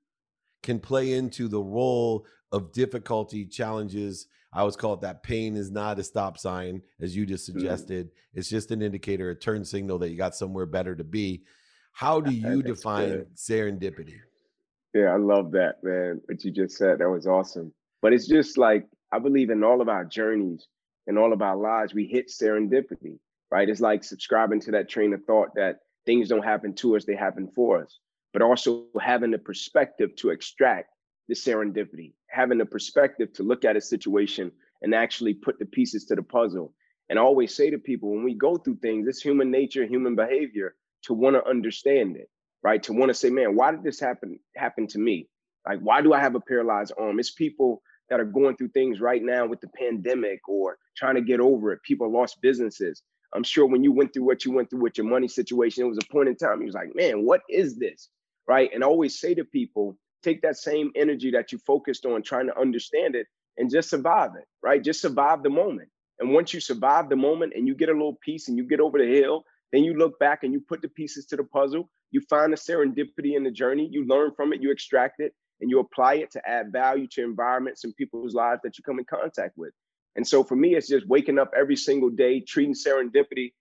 can 0.64 0.80
play 0.80 1.14
into 1.14 1.48
the 1.48 1.62
role 1.62 2.26
of 2.52 2.72
difficulty, 2.72 3.46
challenges. 3.46 4.28
I 4.54 4.62
always 4.62 4.75
call 4.75 4.94
it 4.94 5.01
that 5.01 5.24
pain 5.24 5.56
is 5.56 5.70
not 5.72 6.00
a 6.00 6.04
stop 6.04 6.38
sign, 6.38 6.82
as 7.01 7.16
you 7.16 7.25
just 7.25 7.44
Mm. 7.50 7.54
suggested. 7.54 8.12
It's 8.34 8.50
just 8.50 8.72
an 8.72 8.82
indicator, 8.82 9.30
a 9.30 9.36
turn 9.36 9.66
signal 9.66 10.00
that 10.00 10.10
you 10.10 10.18
got 10.18 10.36
somewhere 10.36 10.66
better 10.66 10.96
to 10.96 11.04
be. 11.04 11.44
How 11.92 12.22
do 12.22 12.32
you 12.32 12.62
define 12.63 13.10
good. 13.10 13.36
serendipity? 13.36 14.20
Yeah, 14.94 15.13
I 15.13 15.18
love 15.18 15.51
that, 15.51 15.84
man. 15.84 16.22
What 16.25 16.44
you 16.44 16.51
just 16.51 16.77
said, 16.77 17.00
that 17.00 17.10
was 17.10 17.27
awesome. 17.27 17.74
But 18.01 18.13
it's 18.13 18.27
just 18.27 18.58
like 18.58 18.88
I 19.12 19.20
believe 19.20 19.50
in 19.50 19.63
all 19.63 19.82
of 19.82 19.89
our 19.89 20.06
journeys 20.06 20.68
and 21.08 21.18
all 21.18 21.34
of 21.34 21.42
our 21.42 21.56
lives, 21.56 21.94
we 21.94 22.06
hit 22.06 22.27
serendipity, 22.30 23.20
right? 23.51 23.70
It's 23.70 23.80
like 23.82 24.04
subscribing 24.04 24.60
to 24.62 24.72
that 24.72 24.89
train 24.89 25.13
of 25.13 25.24
thought 25.25 25.56
that 25.56 25.80
things 26.06 26.30
don't 26.30 26.44
happen 26.44 26.74
to 26.75 26.96
us, 26.96 27.06
they 27.06 27.16
happen 27.16 27.48
for 27.56 27.82
us. 27.82 28.00
But 28.34 28.42
also 28.42 28.86
having 29.01 29.32
the 29.32 29.39
perspective 29.39 30.16
to 30.18 30.30
extract 30.30 30.89
the 31.27 31.36
serendipity, 31.36 32.13
having 32.29 32.57
the 32.57 32.65
perspective 32.65 33.34
to 33.34 33.43
look 33.43 33.65
at 33.65 33.75
a 33.75 33.81
situation 33.81 34.51
and 34.81 34.93
actually 34.93 35.34
put 35.34 35.60
the 35.60 35.65
pieces 35.65 36.05
to 36.05 36.15
the 36.15 36.24
puzzle. 36.24 36.74
And 37.10 37.17
I 37.17 37.22
always 37.22 37.55
say 37.55 37.69
to 37.69 37.77
people 37.77 38.12
when 38.12 38.24
we 38.24 38.34
go 38.34 38.57
through 38.57 38.77
things, 38.77 39.07
it's 39.07 39.22
human 39.22 39.50
nature, 39.50 39.86
human 39.86 40.15
behavior 40.15 40.75
to 41.03 41.13
want 41.13 41.36
to 41.36 41.48
understand 41.48 42.17
it 42.17 42.29
right? 42.63 42.84
To 42.84 42.93
want 42.93 43.10
to 43.10 43.13
say, 43.13 43.29
man, 43.29 43.55
why 43.55 43.72
did 43.72 43.84
this 43.84 44.00
happen 44.00 44.39
happen 44.55 44.88
to 44.88 45.00
me? 45.00 45.29
Like, 45.65 45.79
why 45.79 46.01
do 46.01 46.13
I 46.13 46.19
have 46.19 46.36
a 46.36 46.39
paralyzed 46.39 46.93
arm? 46.98 47.19
It's 47.19 47.31
people 47.31 47.81
that 48.10 48.19
are 48.19 48.25
going 48.25 48.55
through 48.55 48.69
things 48.69 49.01
right 49.01 49.22
now 49.24 49.46
with 49.46 49.60
the 49.62 49.67
pandemic 49.69 50.48
or 50.48 50.77
trying 50.96 51.15
to 51.15 51.22
get 51.22 51.39
over 51.39 51.72
it. 51.72 51.84
People 51.84 52.12
lost 52.12 52.41
businesses. 52.41 53.03
I'm 53.34 53.43
sure 53.43 53.65
when 53.65 53.84
you 53.84 53.91
went 53.91 54.13
through 54.13 54.24
what 54.24 54.46
you 54.46 54.51
went 54.51 54.69
through 54.69 54.81
with 54.81 54.98
your 54.98 55.07
money 55.07 55.27
situation, 55.27 55.84
it 55.84 55.88
was 55.88 55.98
a 55.98 56.12
point 56.12 56.29
in 56.29 56.36
time. 56.38 56.62
You 56.62 56.67
was 56.67 56.75
like, 56.75 56.96
man, 56.96 57.25
what 57.25 57.41
is 57.50 57.77
this? 57.77 58.10
Right. 58.48 58.69
And 58.74 58.84
I 58.84 58.88
always 58.88 59.19
say 59.19 59.34
to 59.36 59.43
people, 59.43 59.98
take 60.24 60.41
that 60.41 60.57
same 60.57 60.91
energy 60.95 61.31
that 61.31 61.51
you 61.51 61.57
focused 61.59 62.05
on 62.05 62.24
trying 62.24 62.47
to 62.47 62.59
understand 62.59 63.15
it 63.15 63.27
and 63.57 63.71
just 63.71 63.89
survive 63.89 64.31
it, 64.38 64.45
right? 64.62 64.83
Just 64.83 65.01
survive 65.01 65.43
the 65.43 65.50
moment. 65.50 65.89
And 66.19 66.33
once 66.33 66.53
you 66.53 66.59
survive 66.59 67.09
the 67.09 67.15
moment 67.15 67.53
and 67.55 67.67
you 67.67 67.75
get 67.75 67.89
a 67.89 67.93
little 67.93 68.17
piece 68.24 68.47
and 68.47 68.57
you 68.57 68.67
get 68.67 68.79
over 68.79 68.97
the 68.97 69.05
hill, 69.05 69.43
then 69.71 69.83
you 69.83 69.93
look 69.93 70.17
back 70.19 70.43
and 70.43 70.53
you 70.53 70.62
put 70.62 70.81
the 70.81 70.89
pieces 70.89 71.25
to 71.27 71.36
the 71.36 71.43
puzzle. 71.43 71.89
You 72.12 72.21
find 72.29 72.53
the 72.53 72.57
serendipity 72.57 73.36
in 73.36 73.43
the 73.43 73.51
journey. 73.51 73.88
You 73.91 74.05
learn 74.07 74.31
from 74.36 74.53
it, 74.53 74.62
you 74.62 74.71
extract 74.71 75.19
it, 75.19 75.33
and 75.62 75.69
you 75.69 75.79
apply 75.79 76.15
it 76.15 76.31
to 76.31 76.50
add 76.50 76.71
value 76.71 77.07
to 77.12 77.24
environments 77.24 77.83
and 77.83 77.95
people's 77.95 78.33
lives 78.33 78.62
that 78.63 78.77
you 78.77 78.83
come 78.83 79.00
in 79.00 79.05
contact 79.05 79.57
with. 79.57 79.74
And 80.15 80.27
so 80.27 80.43
for 80.43 80.55
me, 80.55 80.75
it's 80.75 80.88
just 80.88 81.07
waking 81.07 81.38
up 81.38 81.51
every 81.55 81.75
single 81.75 82.09
day, 82.09 82.39
treating 82.39 82.74
serendipity 82.74 83.53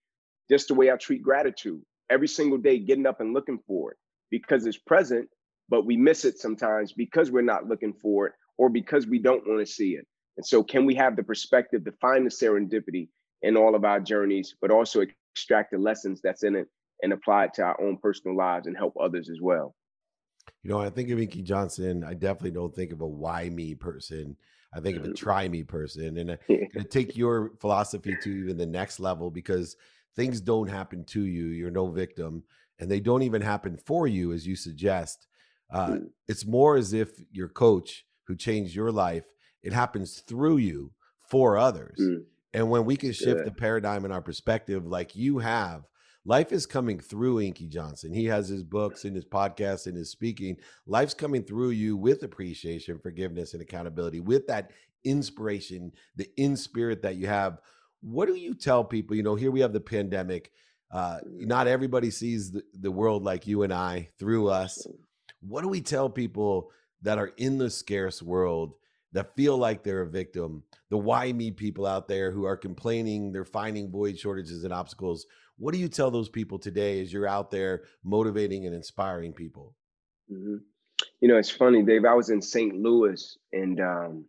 just 0.48 0.68
the 0.68 0.74
way 0.74 0.90
I 0.90 0.96
treat 0.96 1.22
gratitude. 1.22 1.82
Every 2.08 2.28
single 2.28 2.58
day, 2.58 2.78
getting 2.78 3.06
up 3.06 3.20
and 3.20 3.34
looking 3.34 3.58
for 3.66 3.90
it 3.90 3.98
because 4.30 4.64
it's 4.64 4.78
present, 4.78 5.28
but 5.68 5.86
we 5.86 5.96
miss 5.96 6.24
it 6.24 6.38
sometimes 6.38 6.92
because 6.92 7.30
we're 7.30 7.42
not 7.42 7.66
looking 7.66 7.92
for 7.92 8.26
it 8.26 8.32
or 8.58 8.68
because 8.68 9.06
we 9.06 9.18
don't 9.18 9.46
want 9.46 9.60
to 9.60 9.72
see 9.72 9.90
it. 9.90 10.06
And 10.36 10.46
so, 10.46 10.62
can 10.62 10.84
we 10.84 10.94
have 10.94 11.16
the 11.16 11.22
perspective 11.22 11.84
to 11.84 11.92
find 12.00 12.26
the 12.26 12.30
serendipity 12.30 13.08
in 13.42 13.56
all 13.56 13.74
of 13.74 13.84
our 13.84 14.00
journeys, 14.00 14.54
but 14.60 14.70
also 14.70 15.04
extract 15.34 15.72
the 15.72 15.78
lessons 15.78 16.20
that's 16.22 16.42
in 16.42 16.54
it 16.54 16.68
and 17.02 17.12
apply 17.12 17.44
it 17.44 17.54
to 17.54 17.62
our 17.62 17.80
own 17.80 17.98
personal 17.98 18.36
lives 18.36 18.66
and 18.66 18.76
help 18.76 18.94
others 19.00 19.30
as 19.30 19.40
well? 19.40 19.74
You 20.62 20.70
know, 20.70 20.80
I 20.80 20.90
think 20.90 21.10
of 21.10 21.20
Inky 21.20 21.42
Johnson. 21.42 22.04
I 22.04 22.14
definitely 22.14 22.50
don't 22.52 22.74
think 22.74 22.92
of 22.92 23.00
a 23.00 23.06
why 23.06 23.48
me 23.48 23.74
person. 23.74 24.36
I 24.72 24.80
think 24.80 24.96
of 24.96 25.04
a 25.04 25.08
Mhm. 25.08 25.16
try 25.16 25.48
me 25.48 25.62
person. 25.62 26.18
And 26.18 26.32
I'm 26.32 26.38
going 26.72 26.84
to 26.84 26.84
take 26.84 27.16
your 27.16 27.52
philosophy 27.60 28.14
to 28.16 28.30
even 28.30 28.56
the 28.56 28.66
next 28.66 29.00
level 29.00 29.30
because 29.30 29.76
things 30.16 30.40
don't 30.40 30.68
happen 30.68 31.04
to 31.04 31.22
you. 31.22 31.46
You're 31.46 31.70
no 31.70 31.86
victim, 31.86 32.42
and 32.78 32.90
they 32.90 33.00
don't 33.00 33.22
even 33.22 33.42
happen 33.42 33.76
for 33.76 34.06
you, 34.06 34.32
as 34.32 34.46
you 34.46 34.56
suggest. 34.56 35.28
Uh, 35.70 35.88
Mm. 35.88 36.10
it's 36.28 36.46
more 36.46 36.76
as 36.76 36.92
if 36.92 37.10
your 37.32 37.48
coach 37.48 38.04
who 38.26 38.36
changed 38.36 38.74
your 38.74 38.92
life, 38.92 39.24
it 39.62 39.72
happens 39.72 40.20
through 40.20 40.58
you 40.58 40.92
for 41.28 41.58
others. 41.58 41.98
Mm. 42.00 42.24
And 42.54 42.70
when 42.70 42.84
we 42.84 42.96
can 42.96 43.12
shift 43.12 43.44
the 43.44 43.50
paradigm 43.50 44.04
in 44.04 44.12
our 44.12 44.22
perspective, 44.22 44.86
like 44.86 45.14
you 45.16 45.38
have, 45.38 45.82
life 46.24 46.52
is 46.52 46.66
coming 46.66 46.98
through 47.00 47.40
Inky 47.40 47.66
Johnson. 47.66 48.12
He 48.12 48.24
has 48.26 48.48
his 48.48 48.62
books 48.62 49.04
and 49.04 49.14
his 49.14 49.24
podcasts 49.24 49.86
and 49.86 49.96
his 49.96 50.10
speaking. 50.10 50.56
Life's 50.86 51.14
coming 51.14 51.42
through 51.42 51.70
you 51.70 51.96
with 51.96 52.22
appreciation, 52.22 52.98
forgiveness, 52.98 53.52
and 53.52 53.60
accountability, 53.62 54.20
with 54.20 54.46
that 54.46 54.70
inspiration, 55.04 55.92
the 56.16 56.28
in 56.36 56.56
spirit 56.56 57.02
that 57.02 57.16
you 57.16 57.26
have. 57.26 57.58
What 58.00 58.26
do 58.26 58.34
you 58.34 58.54
tell 58.54 58.84
people? 58.84 59.16
You 59.16 59.22
know, 59.22 59.34
here 59.34 59.50
we 59.50 59.60
have 59.60 59.72
the 59.72 59.80
pandemic. 59.80 60.52
Uh, 60.90 61.18
not 61.24 61.66
everybody 61.66 62.10
sees 62.10 62.52
the, 62.52 62.62
the 62.80 62.90
world 62.92 63.22
like 63.24 63.46
you 63.46 63.64
and 63.64 63.72
I 63.72 64.08
through 64.18 64.48
us. 64.48 64.86
What 65.40 65.62
do 65.62 65.68
we 65.68 65.80
tell 65.80 66.08
people 66.08 66.70
that 67.02 67.18
are 67.18 67.32
in 67.36 67.58
the 67.58 67.70
scarce 67.70 68.22
world 68.22 68.74
that 69.12 69.34
feel 69.36 69.56
like 69.56 69.82
they're 69.82 70.02
a 70.02 70.08
victim? 70.08 70.62
The 70.90 70.98
why 70.98 71.32
me 71.32 71.50
people 71.50 71.86
out 71.86 72.08
there 72.08 72.30
who 72.30 72.44
are 72.44 72.56
complaining, 72.56 73.32
they're 73.32 73.44
finding 73.44 73.90
void 73.90 74.18
shortages 74.18 74.64
and 74.64 74.72
obstacles. 74.72 75.26
What 75.58 75.72
do 75.72 75.80
you 75.80 75.88
tell 75.88 76.10
those 76.10 76.28
people 76.28 76.58
today 76.58 77.00
as 77.00 77.12
you're 77.12 77.28
out 77.28 77.50
there 77.50 77.84
motivating 78.04 78.66
and 78.66 78.74
inspiring 78.74 79.32
people? 79.32 79.74
Mhm. 80.30 80.62
You 81.20 81.28
know, 81.28 81.36
it's 81.36 81.50
funny, 81.50 81.82
Dave. 81.82 82.04
I 82.04 82.14
was 82.14 82.30
in 82.30 82.42
St. 82.42 82.74
Louis 82.74 83.38
and 83.52 83.80
um, 83.80 84.24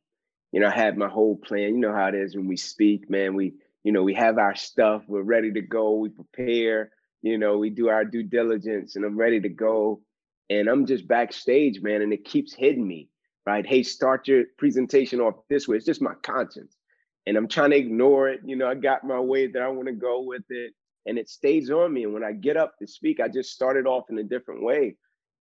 you 0.52 0.60
know, 0.60 0.68
I 0.68 0.72
had 0.72 0.98
my 0.98 1.08
whole 1.08 1.36
plan. 1.36 1.76
You 1.76 1.78
know 1.78 1.94
how 1.94 2.08
it 2.08 2.16
is 2.16 2.36
when 2.36 2.48
we 2.48 2.58
speak, 2.58 3.10
man. 3.10 3.36
We, 3.36 3.54
you 3.84 3.92
know, 3.92 4.04
we 4.04 4.14
have 4.14 4.38
our 4.38 4.56
stuff, 4.56 5.04
we're 5.08 5.22
ready 5.22 5.52
to 5.54 5.62
go, 5.62 5.96
we 5.96 6.10
prepare, 6.10 6.92
you 7.22 7.38
know, 7.38 7.58
we 7.58 7.70
do 7.70 7.90
our 7.90 8.06
due 8.06 8.24
diligence, 8.24 8.96
and 8.96 9.06
I'm 9.06 9.18
ready 9.18 9.40
to 9.42 9.50
go. 9.50 10.02
And 10.50 10.68
I'm 10.68 10.86
just 10.86 11.08
backstage, 11.08 11.82
man, 11.82 12.01
and 12.01 12.13
it 12.13 12.25
keeps 12.25 12.54
hitting 12.54 12.88
me, 12.88 13.10
right? 13.46 13.66
Hey, 13.66 13.84
start 13.84 14.27
your 14.27 14.46
presentation 14.58 15.20
off 15.20 15.36
this 15.50 15.68
way. 15.68 15.77
It's 15.77 15.86
just 15.86 16.01
my 16.01 16.13
conscience. 16.24 16.77
And 17.25 17.36
I'm 17.36 17.48
trying 17.48 17.72
to 17.72 17.77
ignore 17.77 18.30
it. 18.30 18.42
You 18.46 18.56
know, 18.56 18.68
I 18.68 18.75
got 18.75 19.04
my 19.04 19.20
way 19.20 19.48
that 19.48 19.62
I 19.62 19.68
want 19.68 19.88
to 19.88 19.94
go 19.94 20.22
with 20.22 20.44
it. 20.50 20.74
And 21.06 21.18
it 21.18 21.30
stays 21.30 21.70
on 21.70 21.94
me. 21.94 22.04
And 22.04 22.13
when 22.13 22.24
I 22.24 22.32
get 22.32 22.58
up 22.58 22.77
to 22.80 22.88
speak, 22.88 23.20
I 23.20 23.27
just 23.27 23.51
started 23.51 23.86
off 23.86 24.10
in 24.10 24.18
a 24.20 24.24
different 24.24 24.63
way. 24.63 24.96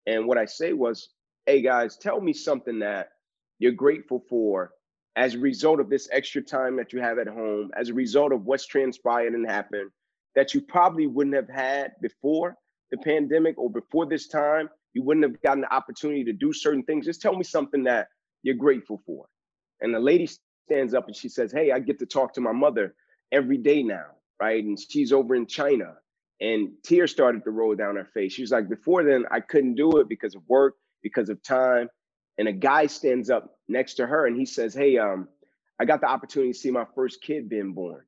And 0.06 0.28
what 0.28 0.38
I 0.38 0.46
say 0.46 0.74
was, 0.74 1.10
hey 1.46 1.62
guys, 1.62 1.98
tell 1.98 2.22
me 2.22 2.34
something 2.34 2.80
that 2.80 3.10
you're 3.60 3.72
grateful 3.72 4.24
for 4.30 4.72
as 5.16 5.36
a 5.36 5.40
result 5.40 5.80
of 5.80 5.90
this 5.90 6.10
extra 6.12 6.42
time 6.42 6.76
that 6.78 6.92
you 6.92 7.02
have 7.02 7.20
at 7.20 7.28
home, 7.28 7.72
as 7.78 7.90
a 7.90 7.94
result 7.94 8.32
of 8.32 8.46
what's 8.46 8.66
transpired 8.66 9.34
and 9.34 9.46
happened 9.50 9.92
that 10.36 10.54
you 10.54 10.62
probably 10.62 11.08
wouldn't 11.08 11.36
have 11.36 11.50
had 11.50 11.92
before 12.02 12.58
the 12.92 12.98
pandemic 12.98 13.58
or 13.58 13.70
before 13.70 14.06
this 14.06 14.28
time. 14.28 14.70
You 14.94 15.04
wouldn't 15.04 15.26
have 15.26 15.42
gotten 15.42 15.62
the 15.62 15.74
opportunity 15.74 16.24
to 16.26 16.34
do 16.34 16.54
certain 16.54 16.84
things. 16.84 17.06
Just 17.06 17.22
tell 17.22 17.36
me 17.36 17.44
something 17.44 17.84
that 17.84 18.08
you're 18.44 18.56
grateful 18.56 19.02
for. 19.06 19.26
And 19.82 19.94
the 19.94 20.00
lady 20.00 20.30
stands 20.68 20.94
up 20.94 21.08
and 21.08 21.16
she 21.16 21.30
says, 21.30 21.52
Hey, 21.52 21.72
I 21.72 21.80
get 21.80 22.00
to 22.00 22.06
talk 22.06 22.34
to 22.34 22.42
my 22.42 22.52
mother 22.52 22.96
every 23.32 23.58
day 23.58 23.84
now, 23.84 24.06
right? 24.42 24.64
And 24.64 24.78
she's 24.80 25.12
over 25.12 25.36
in 25.36 25.48
China. 25.48 25.96
And 26.42 26.70
tears 26.84 27.12
started 27.12 27.44
to 27.44 27.52
roll 27.52 27.76
down 27.76 27.96
her 27.96 28.10
face. 28.14 28.34
She 28.34 28.42
was 28.42 28.52
like, 28.52 28.70
Before 28.70 29.04
then, 29.04 29.26
I 29.32 29.40
couldn't 29.40 29.76
do 29.76 29.98
it 29.98 30.10
because 30.10 30.36
of 30.36 30.44
work, 30.48 30.76
because 31.02 31.30
of 31.30 31.42
time. 31.44 31.90
And 32.38 32.48
a 32.48 32.54
guy 32.54 32.88
stands 32.88 33.30
up 33.30 33.58
next 33.68 33.96
to 33.96 34.08
her 34.08 34.28
and 34.28 34.38
he 34.38 34.46
says, 34.46 34.74
Hey, 34.74 34.98
um, 34.98 35.28
I 35.80 35.86
got 35.86 36.02
the 36.02 36.08
opportunity 36.08 36.54
to 36.54 36.58
see 36.58 36.72
my 36.72 36.86
first 36.96 37.22
kid 37.22 37.50
being 37.50 37.74
born. 37.74 38.04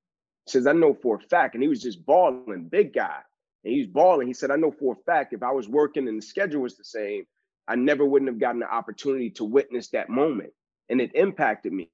He 0.45 0.51
says, 0.51 0.67
I 0.67 0.73
know 0.73 0.93
for 0.93 1.15
a 1.15 1.19
fact. 1.19 1.55
And 1.55 1.63
he 1.63 1.69
was 1.69 1.81
just 1.81 2.05
bawling, 2.05 2.67
big 2.69 2.93
guy. 2.93 3.19
And 3.65 3.73
he's 3.73 3.87
bawling. 3.87 4.27
He 4.27 4.35
said, 4.35 4.51
I 4.51 4.57
know 4.57 4.71
for 4.71 4.93
a 4.93 5.03
fact 5.11 5.33
if 5.33 5.43
I 5.43 5.51
was 5.51 5.69
working 5.69 6.07
and 6.09 6.19
the 6.19 6.25
schedule 6.25 6.63
was 6.63 6.77
the 6.77 6.85
same, 6.85 7.25
I 7.67 7.75
never 7.75 8.05
wouldn't 8.05 8.31
have 8.31 8.39
gotten 8.39 8.61
the 8.61 8.73
opportunity 8.73 9.31
to 9.31 9.45
witness 9.45 9.89
that 9.89 10.09
moment. 10.09 10.51
And 10.89 11.01
it 11.01 11.15
impacted 11.15 11.73
me. 11.73 11.89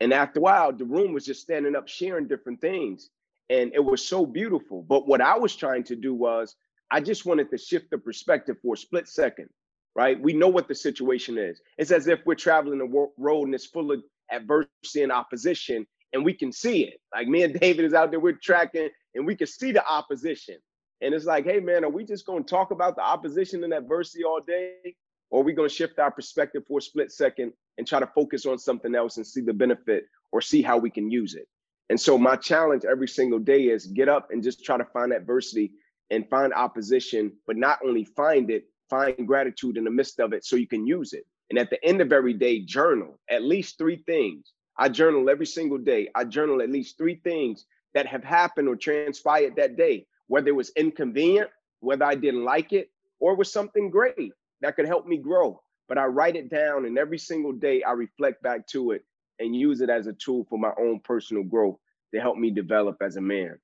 And 0.00 0.12
after 0.12 0.40
a 0.40 0.42
while, 0.42 0.72
the 0.72 0.86
room 0.86 1.14
was 1.14 1.26
just 1.26 1.42
standing 1.42 1.76
up 1.76 1.88
sharing 1.88 2.28
different 2.28 2.60
things. 2.60 3.10
And 3.50 3.72
it 3.74 3.84
was 3.84 4.06
so 4.06 4.26
beautiful. 4.26 4.82
But 4.82 5.08
what 5.08 5.22
I 5.22 5.38
was 5.38 5.56
trying 5.56 5.84
to 5.84 5.96
do 5.96 6.14
was, 6.14 6.56
I 6.90 7.00
just 7.00 7.26
wanted 7.26 7.50
to 7.52 7.58
shift 7.58 7.90
the 7.90 7.98
perspective 7.98 8.58
for 8.62 8.74
a 8.74 8.78
split 8.78 9.08
second 9.08 9.48
right? 9.96 10.20
We 10.20 10.32
know 10.32 10.48
what 10.48 10.68
the 10.68 10.76
situation 10.76 11.38
is. 11.38 11.60
It's 11.78 11.92
as 11.92 12.08
if 12.08 12.20
we're 12.26 12.36
traveling 12.36 12.80
a 12.80 12.86
road 13.22 13.44
and 13.46 13.54
it's 13.54 13.66
full 13.66 13.92
of 13.92 14.02
adversity 14.32 15.02
and 15.02 15.12
opposition, 15.12 15.86
and 16.14 16.24
we 16.24 16.34
can 16.34 16.52
see 16.52 16.84
it. 16.84 17.00
Like 17.14 17.28
me 17.28 17.42
and 17.44 17.54
David 17.60 17.84
is 17.84 17.94
out 17.94 18.10
there, 18.12 18.20
we're 18.20 18.34
tracking, 18.34 18.90
and 19.14 19.26
we 19.26 19.36
can 19.36 19.48
see 19.48 19.72
the 19.72 19.86
opposition. 19.86 20.56
And 21.02 21.14
it's 21.14 21.24
like, 21.24 21.44
hey 21.44 21.60
man, 21.60 21.84
are 21.84 21.90
we 21.90 22.04
just 22.04 22.26
going 22.26 22.44
to 22.44 22.50
talk 22.50 22.70
about 22.70 22.96
the 22.96 23.02
opposition 23.02 23.64
and 23.64 23.72
adversity 23.72 24.24
all 24.24 24.40
day? 24.40 24.96
Or 25.30 25.42
are 25.42 25.44
we 25.44 25.52
going 25.52 25.68
to 25.68 25.74
shift 25.74 25.98
our 25.98 26.10
perspective 26.10 26.64
for 26.66 26.78
a 26.78 26.82
split 26.82 27.12
second 27.12 27.52
and 27.78 27.86
try 27.86 28.00
to 28.00 28.06
focus 28.06 28.46
on 28.46 28.58
something 28.58 28.94
else 28.94 29.16
and 29.16 29.26
see 29.26 29.40
the 29.40 29.52
benefit 29.52 30.04
or 30.32 30.40
see 30.40 30.60
how 30.60 30.76
we 30.76 30.90
can 30.90 31.10
use 31.10 31.34
it? 31.34 31.46
And 31.88 32.00
so 32.00 32.18
my 32.18 32.36
challenge 32.36 32.84
every 32.84 33.08
single 33.08 33.38
day 33.38 33.64
is 33.64 33.86
get 33.86 34.08
up 34.08 34.28
and 34.30 34.42
just 34.42 34.64
try 34.64 34.76
to 34.76 34.84
find 34.84 35.12
adversity 35.12 35.72
and 36.10 36.28
find 36.28 36.52
opposition, 36.52 37.32
but 37.46 37.56
not 37.56 37.78
only 37.84 38.04
find 38.04 38.50
it, 38.50 38.64
find 38.88 39.26
gratitude 39.26 39.76
in 39.76 39.84
the 39.84 39.90
midst 39.90 40.18
of 40.20 40.32
it 40.32 40.44
so 40.44 40.56
you 40.56 40.66
can 40.66 40.86
use 40.86 41.12
it. 41.12 41.24
And 41.48 41.58
at 41.58 41.70
the 41.70 41.84
end 41.84 42.00
of 42.00 42.12
every 42.12 42.34
day, 42.34 42.60
journal 42.60 43.18
at 43.28 43.42
least 43.42 43.78
three 43.78 44.02
things. 44.06 44.52
I 44.76 44.88
journal 44.88 45.28
every 45.28 45.46
single 45.46 45.78
day. 45.78 46.08
I 46.14 46.24
journal 46.24 46.62
at 46.62 46.70
least 46.70 46.96
three 46.96 47.20
things 47.22 47.66
that 47.94 48.06
have 48.06 48.24
happened 48.24 48.68
or 48.68 48.76
transpired 48.76 49.56
that 49.56 49.76
day, 49.76 50.06
whether 50.30 50.46
it 50.46 50.54
was 50.54 50.70
inconvenient, 50.76 51.50
whether 51.80 52.04
I 52.04 52.14
didn't 52.14 52.44
like 52.44 52.72
it, 52.72 52.88
or 53.18 53.32
it 53.32 53.38
was 53.38 53.52
something 53.52 53.90
great 53.90 54.32
that 54.60 54.76
could 54.76 54.86
help 54.86 55.04
me 55.04 55.16
grow. 55.16 55.60
But 55.88 55.98
I 55.98 56.04
write 56.04 56.36
it 56.36 56.48
down, 56.48 56.86
and 56.86 56.96
every 56.96 57.18
single 57.18 57.50
day 57.50 57.82
I 57.82 57.90
reflect 57.90 58.40
back 58.40 58.64
to 58.68 58.92
it 58.92 59.04
and 59.40 59.56
use 59.56 59.80
it 59.80 59.90
as 59.90 60.06
a 60.06 60.12
tool 60.12 60.46
for 60.48 60.56
my 60.56 60.70
own 60.78 61.00
personal 61.00 61.42
growth 61.42 61.78
to 62.14 62.20
help 62.20 62.36
me 62.36 62.52
develop 62.52 62.98
as 63.02 63.16
a 63.16 63.20
man. 63.20 63.58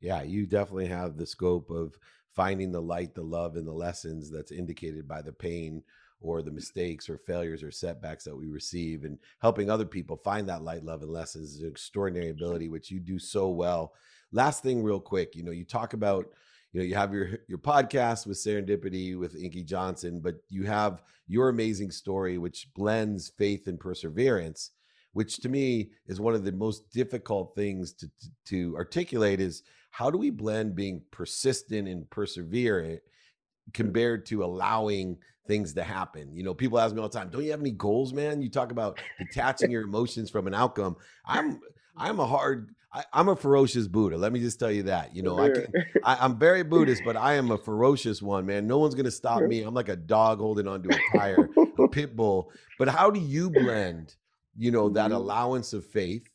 Yeah, 0.00 0.20
you 0.20 0.44
definitely 0.44 0.88
have 0.88 1.16
the 1.16 1.24
scope 1.24 1.70
of 1.70 1.96
finding 2.28 2.72
the 2.72 2.82
light, 2.82 3.14
the 3.14 3.22
love, 3.22 3.56
and 3.56 3.66
the 3.66 3.72
lessons 3.72 4.30
that's 4.30 4.52
indicated 4.52 5.08
by 5.08 5.22
the 5.22 5.32
pain 5.32 5.82
or 6.20 6.42
the 6.42 6.50
mistakes 6.50 7.08
or 7.08 7.16
failures 7.16 7.62
or 7.62 7.70
setbacks 7.70 8.24
that 8.24 8.36
we 8.36 8.48
receive 8.48 9.04
and 9.04 9.18
helping 9.40 9.70
other 9.70 9.86
people 9.86 10.18
find 10.18 10.46
that 10.46 10.62
light, 10.62 10.84
love, 10.84 11.00
and 11.00 11.10
lessons 11.10 11.54
is 11.54 11.62
an 11.62 11.70
extraordinary 11.70 12.28
ability, 12.28 12.68
which 12.68 12.90
you 12.90 13.00
do 13.00 13.18
so 13.18 13.48
well. 13.48 13.94
Last 14.32 14.62
thing, 14.62 14.82
real 14.82 15.00
quick, 15.00 15.34
you 15.34 15.42
know, 15.42 15.50
you 15.50 15.64
talk 15.64 15.92
about, 15.92 16.26
you 16.72 16.80
know, 16.80 16.86
you 16.86 16.94
have 16.94 17.12
your 17.12 17.38
your 17.48 17.58
podcast 17.58 18.26
with 18.26 18.36
Serendipity 18.36 19.18
with 19.18 19.34
Inky 19.36 19.62
Johnson, 19.64 20.20
but 20.20 20.36
you 20.48 20.64
have 20.64 21.02
your 21.26 21.48
amazing 21.48 21.90
story, 21.90 22.38
which 22.38 22.68
blends 22.74 23.30
faith 23.30 23.66
and 23.66 23.78
perseverance, 23.78 24.70
which 25.12 25.38
to 25.38 25.48
me 25.48 25.90
is 26.06 26.20
one 26.20 26.34
of 26.34 26.44
the 26.44 26.52
most 26.52 26.90
difficult 26.90 27.54
things 27.54 27.92
to 27.94 28.06
to, 28.06 28.28
to 28.46 28.76
articulate 28.76 29.40
is 29.40 29.62
how 29.90 30.10
do 30.10 30.18
we 30.18 30.30
blend 30.30 30.76
being 30.76 31.02
persistent 31.10 31.88
and 31.88 32.08
perseverant 32.10 33.00
compared 33.72 34.26
to 34.26 34.44
allowing 34.44 35.16
things 35.46 35.72
to 35.74 35.82
happen. 35.82 36.32
You 36.32 36.44
know, 36.44 36.54
people 36.54 36.78
ask 36.78 36.94
me 36.94 37.00
all 37.00 37.08
the 37.08 37.18
time, 37.18 37.30
"Don't 37.30 37.44
you 37.44 37.50
have 37.50 37.60
any 37.60 37.72
goals, 37.72 38.12
man?" 38.12 38.42
You 38.42 38.48
talk 38.48 38.70
about 38.70 39.00
detaching 39.18 39.72
your 39.72 39.82
emotions 39.82 40.30
from 40.30 40.46
an 40.46 40.54
outcome. 40.54 40.96
I'm 41.26 41.60
I'm 41.96 42.20
a 42.20 42.26
hard 42.26 42.74
I, 42.92 43.04
am 43.12 43.28
a 43.28 43.36
ferocious 43.36 43.86
Buddha. 43.86 44.16
Let 44.16 44.32
me 44.32 44.40
just 44.40 44.58
tell 44.58 44.70
you 44.70 44.84
that. 44.84 45.14
You 45.14 45.22
know, 45.22 45.38
I 45.38 45.50
can 45.50 45.66
I, 46.04 46.24
am 46.24 46.38
very 46.38 46.62
Buddhist, 46.64 47.02
but 47.04 47.16
I 47.16 47.34
am 47.34 47.50
a 47.50 47.58
ferocious 47.58 48.20
one, 48.20 48.46
man. 48.46 48.66
No 48.66 48.78
one's 48.78 48.94
gonna 48.94 49.10
stop 49.10 49.42
me. 49.42 49.62
I'm 49.62 49.74
like 49.74 49.88
a 49.88 49.96
dog 49.96 50.38
holding 50.38 50.66
onto 50.66 50.90
a 50.90 50.98
tire, 51.16 51.48
a 51.78 51.88
pit 51.92 52.16
bull. 52.16 52.50
But 52.78 52.88
how 52.88 53.10
do 53.10 53.20
you 53.20 53.50
blend, 53.50 54.14
you 54.56 54.70
know, 54.70 54.88
that 54.90 55.06
mm-hmm. 55.06 55.14
allowance 55.14 55.72
of 55.72 55.84
faith, 55.86 56.28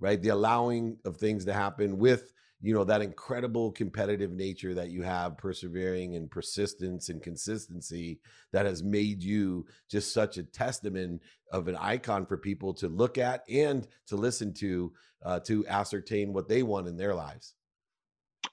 right? 0.00 0.20
The 0.20 0.30
allowing 0.30 0.98
of 1.04 1.18
things 1.18 1.44
to 1.44 1.52
happen 1.52 1.98
with 1.98 2.32
you 2.62 2.72
know 2.72 2.84
that 2.84 3.02
incredible 3.02 3.72
competitive 3.72 4.30
nature 4.30 4.72
that 4.72 4.90
you 4.90 5.02
have 5.02 5.36
persevering 5.36 6.16
and 6.16 6.30
persistence 6.30 7.08
and 7.08 7.22
consistency 7.22 8.20
that 8.52 8.64
has 8.64 8.82
made 8.82 9.22
you 9.22 9.66
just 9.90 10.14
such 10.14 10.38
a 10.38 10.42
testament 10.44 11.20
of 11.50 11.68
an 11.68 11.76
icon 11.76 12.24
for 12.24 12.36
people 12.36 12.72
to 12.72 12.88
look 12.88 13.18
at 13.18 13.42
and 13.50 13.88
to 14.06 14.16
listen 14.16 14.54
to 14.54 14.92
uh, 15.24 15.40
to 15.40 15.66
ascertain 15.66 16.32
what 16.32 16.48
they 16.48 16.62
want 16.62 16.88
in 16.88 16.96
their 16.96 17.14
lives. 17.14 17.54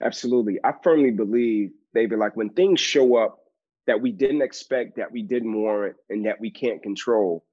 Absolutely. 0.01 0.59
I 0.63 0.73
firmly 0.83 1.11
believe 1.11 1.71
david 1.93 2.19
like 2.19 2.35
when 2.35 2.49
things 2.49 2.79
show 2.79 3.17
up 3.17 3.39
that 3.87 4.01
we 4.01 4.11
didn't 4.11 4.41
expect 4.41 4.97
that 4.97 5.11
we 5.11 5.23
didn't 5.23 5.53
warrant 5.53 5.95
and 6.09 6.25
that 6.25 6.39
we 6.39 6.51
can't 6.51 6.81
control 6.83 7.45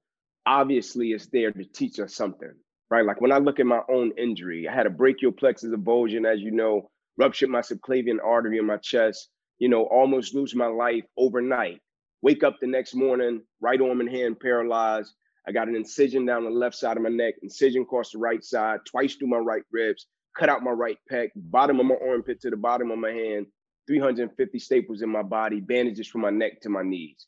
obviously 0.45 1.11
it's 1.11 1.27
there 1.27 1.51
to 1.51 1.63
teach 1.65 1.99
us 1.99 2.15
something 2.15 2.53
right? 2.89 3.05
Like 3.05 3.21
when 3.21 3.31
I 3.31 3.37
look 3.37 3.59
at 3.59 3.65
my 3.65 3.81
own 3.89 4.11
injury, 4.17 4.67
I 4.67 4.73
had 4.73 4.85
a 4.85 4.91
brachial 4.91 5.31
plexus 5.31 5.73
avulsion, 5.73 6.31
as 6.31 6.41
you 6.41 6.51
know, 6.51 6.89
ruptured 7.17 7.49
my 7.49 7.61
subclavian 7.61 8.17
artery 8.23 8.57
in 8.57 8.65
my 8.65 8.77
chest, 8.77 9.29
you 9.59 9.69
know, 9.69 9.83
almost 9.83 10.35
lose 10.35 10.55
my 10.55 10.67
life 10.67 11.03
overnight. 11.17 11.81
Wake 12.21 12.43
up 12.43 12.57
the 12.59 12.67
next 12.67 12.95
morning, 12.95 13.41
right 13.61 13.79
arm 13.81 14.01
and 14.01 14.09
hand 14.09 14.39
paralyzed. 14.39 15.13
I 15.47 15.51
got 15.51 15.67
an 15.67 15.75
incision 15.75 16.25
down 16.25 16.43
the 16.43 16.49
left 16.49 16.75
side 16.75 16.97
of 16.97 17.03
my 17.03 17.09
neck, 17.09 17.35
incision 17.41 17.83
across 17.83 18.11
the 18.11 18.17
right 18.17 18.43
side, 18.43 18.79
twice 18.85 19.15
through 19.15 19.29
my 19.29 19.37
right 19.37 19.63
ribs, 19.71 20.07
cut 20.37 20.49
out 20.49 20.63
my 20.63 20.71
right 20.71 20.97
pec, 21.11 21.29
bottom 21.35 21.79
of 21.79 21.85
my 21.85 21.95
armpit 22.05 22.41
to 22.41 22.49
the 22.49 22.57
bottom 22.57 22.91
of 22.91 22.97
my 22.97 23.11
hand, 23.11 23.45
350 23.87 24.59
staples 24.59 25.01
in 25.01 25.09
my 25.09 25.23
body, 25.23 25.61
bandages 25.61 26.07
from 26.07 26.21
my 26.21 26.29
neck 26.29 26.59
to 26.61 26.69
my 26.69 26.83
knees. 26.83 27.27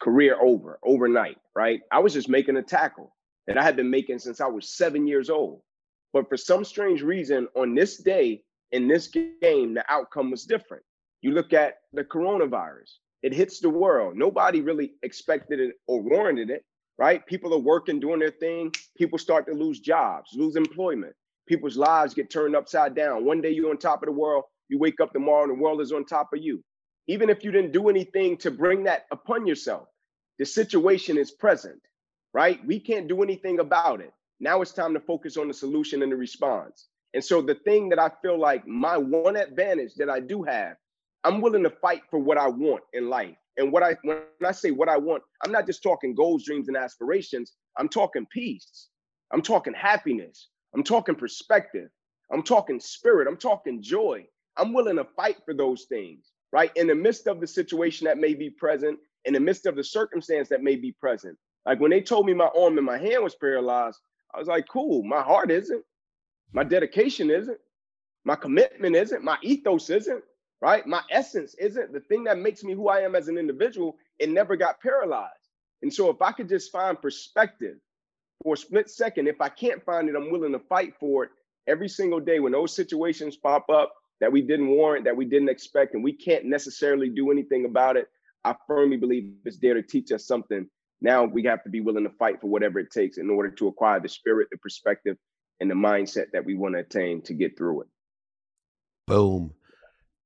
Career 0.00 0.36
over 0.40 0.78
overnight, 0.84 1.36
right? 1.54 1.80
I 1.90 1.98
was 1.98 2.14
just 2.14 2.28
making 2.28 2.56
a 2.56 2.62
tackle 2.62 3.12
that 3.50 3.58
I 3.58 3.64
had 3.64 3.74
been 3.74 3.90
making 3.90 4.20
since 4.20 4.40
I 4.40 4.46
was 4.46 4.76
seven 4.76 5.08
years 5.08 5.28
old. 5.28 5.60
But 6.12 6.28
for 6.28 6.36
some 6.36 6.64
strange 6.64 7.02
reason, 7.02 7.48
on 7.56 7.74
this 7.74 7.96
day 7.96 8.44
in 8.70 8.86
this 8.86 9.08
game, 9.08 9.74
the 9.74 9.84
outcome 9.88 10.30
was 10.30 10.44
different. 10.44 10.84
You 11.20 11.32
look 11.32 11.52
at 11.52 11.78
the 11.92 12.04
coronavirus, 12.04 12.92
it 13.24 13.34
hits 13.34 13.58
the 13.58 13.68
world. 13.68 14.14
Nobody 14.16 14.60
really 14.60 14.92
expected 15.02 15.58
it 15.58 15.74
or 15.88 16.00
warranted 16.00 16.48
it, 16.50 16.64
right? 16.96 17.26
People 17.26 17.52
are 17.52 17.58
working, 17.58 17.98
doing 17.98 18.20
their 18.20 18.30
thing. 18.30 18.70
People 18.96 19.18
start 19.18 19.46
to 19.48 19.52
lose 19.52 19.80
jobs, 19.80 20.30
lose 20.32 20.54
employment. 20.54 21.16
People's 21.48 21.76
lives 21.76 22.14
get 22.14 22.30
turned 22.30 22.54
upside 22.54 22.94
down. 22.94 23.24
One 23.24 23.40
day 23.40 23.50
you're 23.50 23.70
on 23.70 23.78
top 23.78 24.04
of 24.04 24.06
the 24.06 24.12
world, 24.12 24.44
you 24.68 24.78
wake 24.78 25.00
up 25.00 25.12
tomorrow 25.12 25.42
and 25.42 25.58
the 25.58 25.60
world 25.60 25.80
is 25.80 25.90
on 25.90 26.04
top 26.04 26.28
of 26.32 26.40
you. 26.40 26.62
Even 27.08 27.28
if 27.28 27.42
you 27.42 27.50
didn't 27.50 27.72
do 27.72 27.88
anything 27.88 28.36
to 28.36 28.52
bring 28.52 28.84
that 28.84 29.06
upon 29.10 29.44
yourself, 29.44 29.88
the 30.38 30.46
situation 30.46 31.18
is 31.18 31.32
present 31.32 31.80
right? 32.34 32.64
We 32.66 32.78
can't 32.80 33.08
do 33.08 33.22
anything 33.22 33.58
about 33.60 34.00
it. 34.00 34.12
Now 34.40 34.62
it's 34.62 34.72
time 34.72 34.94
to 34.94 35.00
focus 35.00 35.36
on 35.36 35.48
the 35.48 35.54
solution 35.54 36.02
and 36.02 36.12
the 36.12 36.16
response. 36.16 36.88
And 37.14 37.24
so 37.24 37.42
the 37.42 37.56
thing 37.56 37.88
that 37.90 37.98
I 37.98 38.10
feel 38.22 38.38
like 38.38 38.66
my 38.66 38.96
one 38.96 39.36
advantage 39.36 39.94
that 39.96 40.08
I 40.08 40.20
do 40.20 40.42
have, 40.44 40.76
I'm 41.24 41.40
willing 41.40 41.64
to 41.64 41.70
fight 41.70 42.02
for 42.10 42.18
what 42.18 42.38
I 42.38 42.48
want 42.48 42.82
in 42.92 43.08
life. 43.10 43.36
And 43.58 43.72
what 43.72 43.82
I 43.82 43.96
when 44.02 44.20
I 44.46 44.52
say 44.52 44.70
what 44.70 44.88
I 44.88 44.96
want, 44.96 45.22
I'm 45.44 45.52
not 45.52 45.66
just 45.66 45.82
talking 45.82 46.14
goals, 46.14 46.44
dreams, 46.44 46.68
and 46.68 46.76
aspirations. 46.76 47.52
I'm 47.76 47.88
talking 47.88 48.26
peace. 48.30 48.88
I'm 49.32 49.42
talking 49.42 49.74
happiness. 49.74 50.48
I'm 50.74 50.84
talking 50.84 51.14
perspective. 51.14 51.90
I'm 52.32 52.42
talking 52.42 52.80
spirit. 52.80 53.28
I'm 53.28 53.36
talking 53.36 53.82
joy. 53.82 54.24
I'm 54.56 54.72
willing 54.72 54.96
to 54.96 55.06
fight 55.16 55.36
for 55.44 55.52
those 55.52 55.84
things, 55.88 56.30
right? 56.52 56.70
In 56.76 56.86
the 56.86 56.94
midst 56.94 57.26
of 57.26 57.40
the 57.40 57.46
situation 57.46 58.06
that 58.06 58.18
may 58.18 58.34
be 58.34 58.50
present, 58.50 58.98
in 59.24 59.34
the 59.34 59.40
midst 59.40 59.66
of 59.66 59.76
the 59.76 59.84
circumstance 59.84 60.48
that 60.48 60.62
may 60.62 60.76
be 60.76 60.92
present. 60.92 61.36
Like 61.66 61.80
when 61.80 61.90
they 61.90 62.00
told 62.00 62.26
me 62.26 62.34
my 62.34 62.50
arm 62.56 62.78
and 62.78 62.86
my 62.86 62.98
hand 62.98 63.22
was 63.22 63.34
paralyzed, 63.34 63.98
I 64.34 64.38
was 64.38 64.48
like, 64.48 64.68
cool, 64.68 65.02
my 65.02 65.22
heart 65.22 65.50
isn't, 65.50 65.84
my 66.52 66.64
dedication 66.64 67.30
isn't, 67.30 67.58
my 68.24 68.36
commitment 68.36 68.96
isn't, 68.96 69.24
my 69.24 69.36
ethos 69.42 69.90
isn't, 69.90 70.22
right? 70.60 70.86
My 70.86 71.02
essence 71.10 71.54
isn't 71.54 71.92
the 71.92 72.00
thing 72.00 72.24
that 72.24 72.38
makes 72.38 72.62
me 72.62 72.74
who 72.74 72.88
I 72.88 73.00
am 73.00 73.14
as 73.14 73.28
an 73.28 73.38
individual. 73.38 73.96
It 74.18 74.30
never 74.30 74.56
got 74.56 74.80
paralyzed. 74.80 75.34
And 75.82 75.92
so 75.92 76.10
if 76.10 76.20
I 76.20 76.32
could 76.32 76.48
just 76.48 76.70
find 76.70 77.00
perspective 77.00 77.76
for 78.42 78.54
a 78.54 78.56
split 78.56 78.90
second, 78.90 79.28
if 79.28 79.40
I 79.40 79.48
can't 79.48 79.82
find 79.84 80.08
it, 80.08 80.16
I'm 80.16 80.30
willing 80.30 80.52
to 80.52 80.58
fight 80.58 80.94
for 81.00 81.24
it 81.24 81.30
every 81.66 81.88
single 81.88 82.20
day 82.20 82.40
when 82.40 82.52
those 82.52 82.74
situations 82.74 83.36
pop 83.36 83.68
up 83.70 83.94
that 84.20 84.30
we 84.30 84.42
didn't 84.42 84.68
warrant, 84.68 85.04
that 85.04 85.16
we 85.16 85.24
didn't 85.24 85.48
expect, 85.48 85.94
and 85.94 86.04
we 86.04 86.12
can't 86.12 86.44
necessarily 86.44 87.08
do 87.08 87.30
anything 87.30 87.64
about 87.64 87.96
it. 87.96 88.08
I 88.44 88.54
firmly 88.66 88.96
believe 88.96 89.32
it's 89.44 89.58
there 89.58 89.74
to 89.74 89.82
teach 89.82 90.12
us 90.12 90.26
something 90.26 90.68
now 91.00 91.24
we 91.24 91.44
have 91.44 91.62
to 91.64 91.70
be 91.70 91.80
willing 91.80 92.04
to 92.04 92.10
fight 92.10 92.40
for 92.40 92.48
whatever 92.48 92.78
it 92.78 92.90
takes 92.90 93.18
in 93.18 93.30
order 93.30 93.50
to 93.50 93.68
acquire 93.68 94.00
the 94.00 94.08
spirit, 94.08 94.48
the 94.50 94.58
perspective, 94.58 95.16
and 95.60 95.70
the 95.70 95.74
mindset 95.74 96.26
that 96.32 96.44
we 96.44 96.54
want 96.54 96.74
to 96.74 96.80
attain 96.80 97.22
to 97.22 97.34
get 97.34 97.56
through 97.56 97.82
it. 97.82 97.88
Boom. 99.06 99.52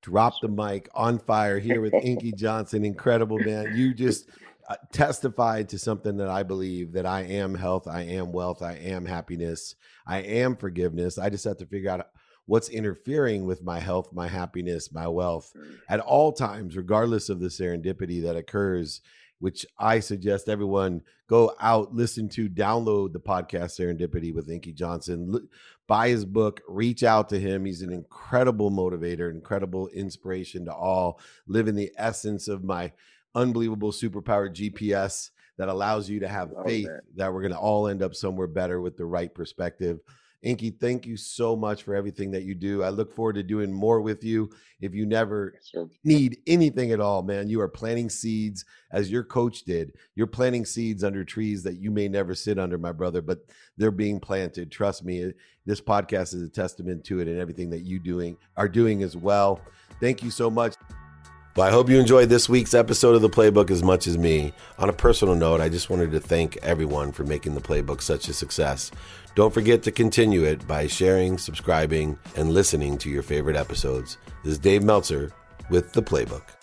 Drop 0.02 0.34
the 0.42 0.48
mic 0.48 0.88
on 0.94 1.18
fire 1.18 1.58
here 1.58 1.80
with 1.80 1.94
Inky 1.94 2.32
Johnson. 2.32 2.84
Incredible, 2.84 3.38
man. 3.38 3.74
You 3.74 3.94
just 3.94 4.28
uh, 4.68 4.76
testified 4.92 5.68
to 5.70 5.78
something 5.78 6.18
that 6.18 6.28
I 6.28 6.42
believe 6.42 6.92
that 6.92 7.06
I 7.06 7.22
am 7.22 7.54
health, 7.54 7.88
I 7.88 8.02
am 8.02 8.32
wealth, 8.32 8.62
I 8.62 8.74
am 8.74 9.06
happiness, 9.06 9.74
I 10.06 10.18
am 10.18 10.56
forgiveness. 10.56 11.18
I 11.18 11.30
just 11.30 11.44
have 11.44 11.56
to 11.58 11.66
figure 11.66 11.90
out 11.90 12.06
what's 12.46 12.68
interfering 12.68 13.46
with 13.46 13.62
my 13.62 13.80
health, 13.80 14.12
my 14.12 14.28
happiness, 14.28 14.92
my 14.92 15.08
wealth 15.08 15.52
at 15.88 16.00
all 16.00 16.32
times, 16.32 16.76
regardless 16.76 17.28
of 17.28 17.40
the 17.40 17.48
serendipity 17.48 18.22
that 18.22 18.36
occurs 18.36 19.00
which 19.44 19.66
I 19.78 20.00
suggest 20.00 20.48
everyone 20.48 21.02
go 21.26 21.52
out, 21.60 21.94
listen 21.94 22.30
to, 22.30 22.48
download 22.48 23.12
the 23.12 23.20
podcast 23.20 23.78
Serendipity 23.78 24.32
with 24.32 24.48
Inky 24.48 24.72
Johnson, 24.72 25.50
buy 25.86 26.08
his 26.08 26.24
book, 26.24 26.62
reach 26.66 27.02
out 27.02 27.28
to 27.28 27.38
him. 27.38 27.66
He's 27.66 27.82
an 27.82 27.92
incredible 27.92 28.70
motivator, 28.70 29.30
incredible 29.30 29.88
inspiration 29.88 30.64
to 30.64 30.72
all. 30.72 31.20
Living 31.46 31.74
the 31.74 31.92
essence 31.98 32.48
of 32.48 32.64
my 32.64 32.90
unbelievable 33.34 33.92
superpowered 33.92 34.54
GPS 34.54 35.28
that 35.58 35.68
allows 35.68 36.08
you 36.08 36.20
to 36.20 36.28
have 36.28 36.50
faith 36.64 36.86
that. 36.86 37.02
that 37.14 37.34
we're 37.34 37.42
going 37.42 37.52
to 37.52 37.58
all 37.58 37.86
end 37.86 38.02
up 38.02 38.14
somewhere 38.14 38.46
better 38.46 38.80
with 38.80 38.96
the 38.96 39.04
right 39.04 39.34
perspective. 39.34 40.00
Inky, 40.44 40.70
thank 40.70 41.06
you 41.06 41.16
so 41.16 41.56
much 41.56 41.82
for 41.82 41.94
everything 41.94 42.30
that 42.32 42.42
you 42.42 42.54
do. 42.54 42.82
I 42.82 42.90
look 42.90 43.14
forward 43.14 43.36
to 43.36 43.42
doing 43.42 43.72
more 43.72 44.02
with 44.02 44.22
you. 44.22 44.50
If 44.80 44.94
you 44.94 45.06
never 45.06 45.54
Yes, 45.72 45.88
need 46.04 46.38
anything 46.46 46.92
at 46.92 47.00
all, 47.00 47.22
man, 47.22 47.48
you 47.48 47.62
are 47.62 47.68
planting 47.68 48.10
seeds 48.10 48.66
as 48.92 49.10
your 49.10 49.24
coach 49.24 49.64
did. 49.64 49.94
You're 50.14 50.26
planting 50.26 50.66
seeds 50.66 51.02
under 51.02 51.24
trees 51.24 51.62
that 51.62 51.78
you 51.78 51.90
may 51.90 52.08
never 52.08 52.34
sit 52.34 52.58
under, 52.58 52.76
my 52.76 52.92
brother, 52.92 53.22
but 53.22 53.38
they're 53.78 53.90
being 53.90 54.20
planted. 54.20 54.70
Trust 54.70 55.02
me. 55.04 55.32
This 55.64 55.80
podcast 55.80 56.34
is 56.34 56.42
a 56.42 56.50
testament 56.50 57.04
to 57.04 57.20
it 57.20 57.28
and 57.28 57.40
everything 57.40 57.70
that 57.70 57.80
you 57.80 57.98
doing 57.98 58.36
are 58.58 58.68
doing 58.68 59.02
as 59.02 59.16
well. 59.16 59.60
Thank 59.98 60.22
you 60.22 60.30
so 60.30 60.50
much. 60.50 60.74
Well, 61.56 61.66
I 61.66 61.70
hope 61.70 61.88
you 61.88 62.00
enjoyed 62.00 62.28
this 62.30 62.48
week's 62.48 62.74
episode 62.74 63.14
of 63.14 63.22
the 63.22 63.30
Playbook 63.30 63.70
as 63.70 63.80
much 63.80 64.08
as 64.08 64.18
me. 64.18 64.52
On 64.76 64.88
a 64.88 64.92
personal 64.92 65.36
note, 65.36 65.60
I 65.60 65.68
just 65.68 65.88
wanted 65.88 66.10
to 66.10 66.18
thank 66.18 66.56
everyone 66.58 67.12
for 67.12 67.22
making 67.22 67.54
the 67.54 67.60
Playbook 67.60 68.02
such 68.02 68.28
a 68.28 68.32
success. 68.32 68.90
Don't 69.34 69.52
forget 69.52 69.82
to 69.82 69.90
continue 69.90 70.44
it 70.44 70.64
by 70.68 70.86
sharing, 70.86 71.38
subscribing, 71.38 72.16
and 72.36 72.52
listening 72.52 72.96
to 72.98 73.10
your 73.10 73.24
favorite 73.24 73.56
episodes. 73.56 74.16
This 74.44 74.52
is 74.52 74.58
Dave 74.60 74.84
Meltzer 74.84 75.32
with 75.70 75.92
the 75.92 76.02
Playbook. 76.02 76.53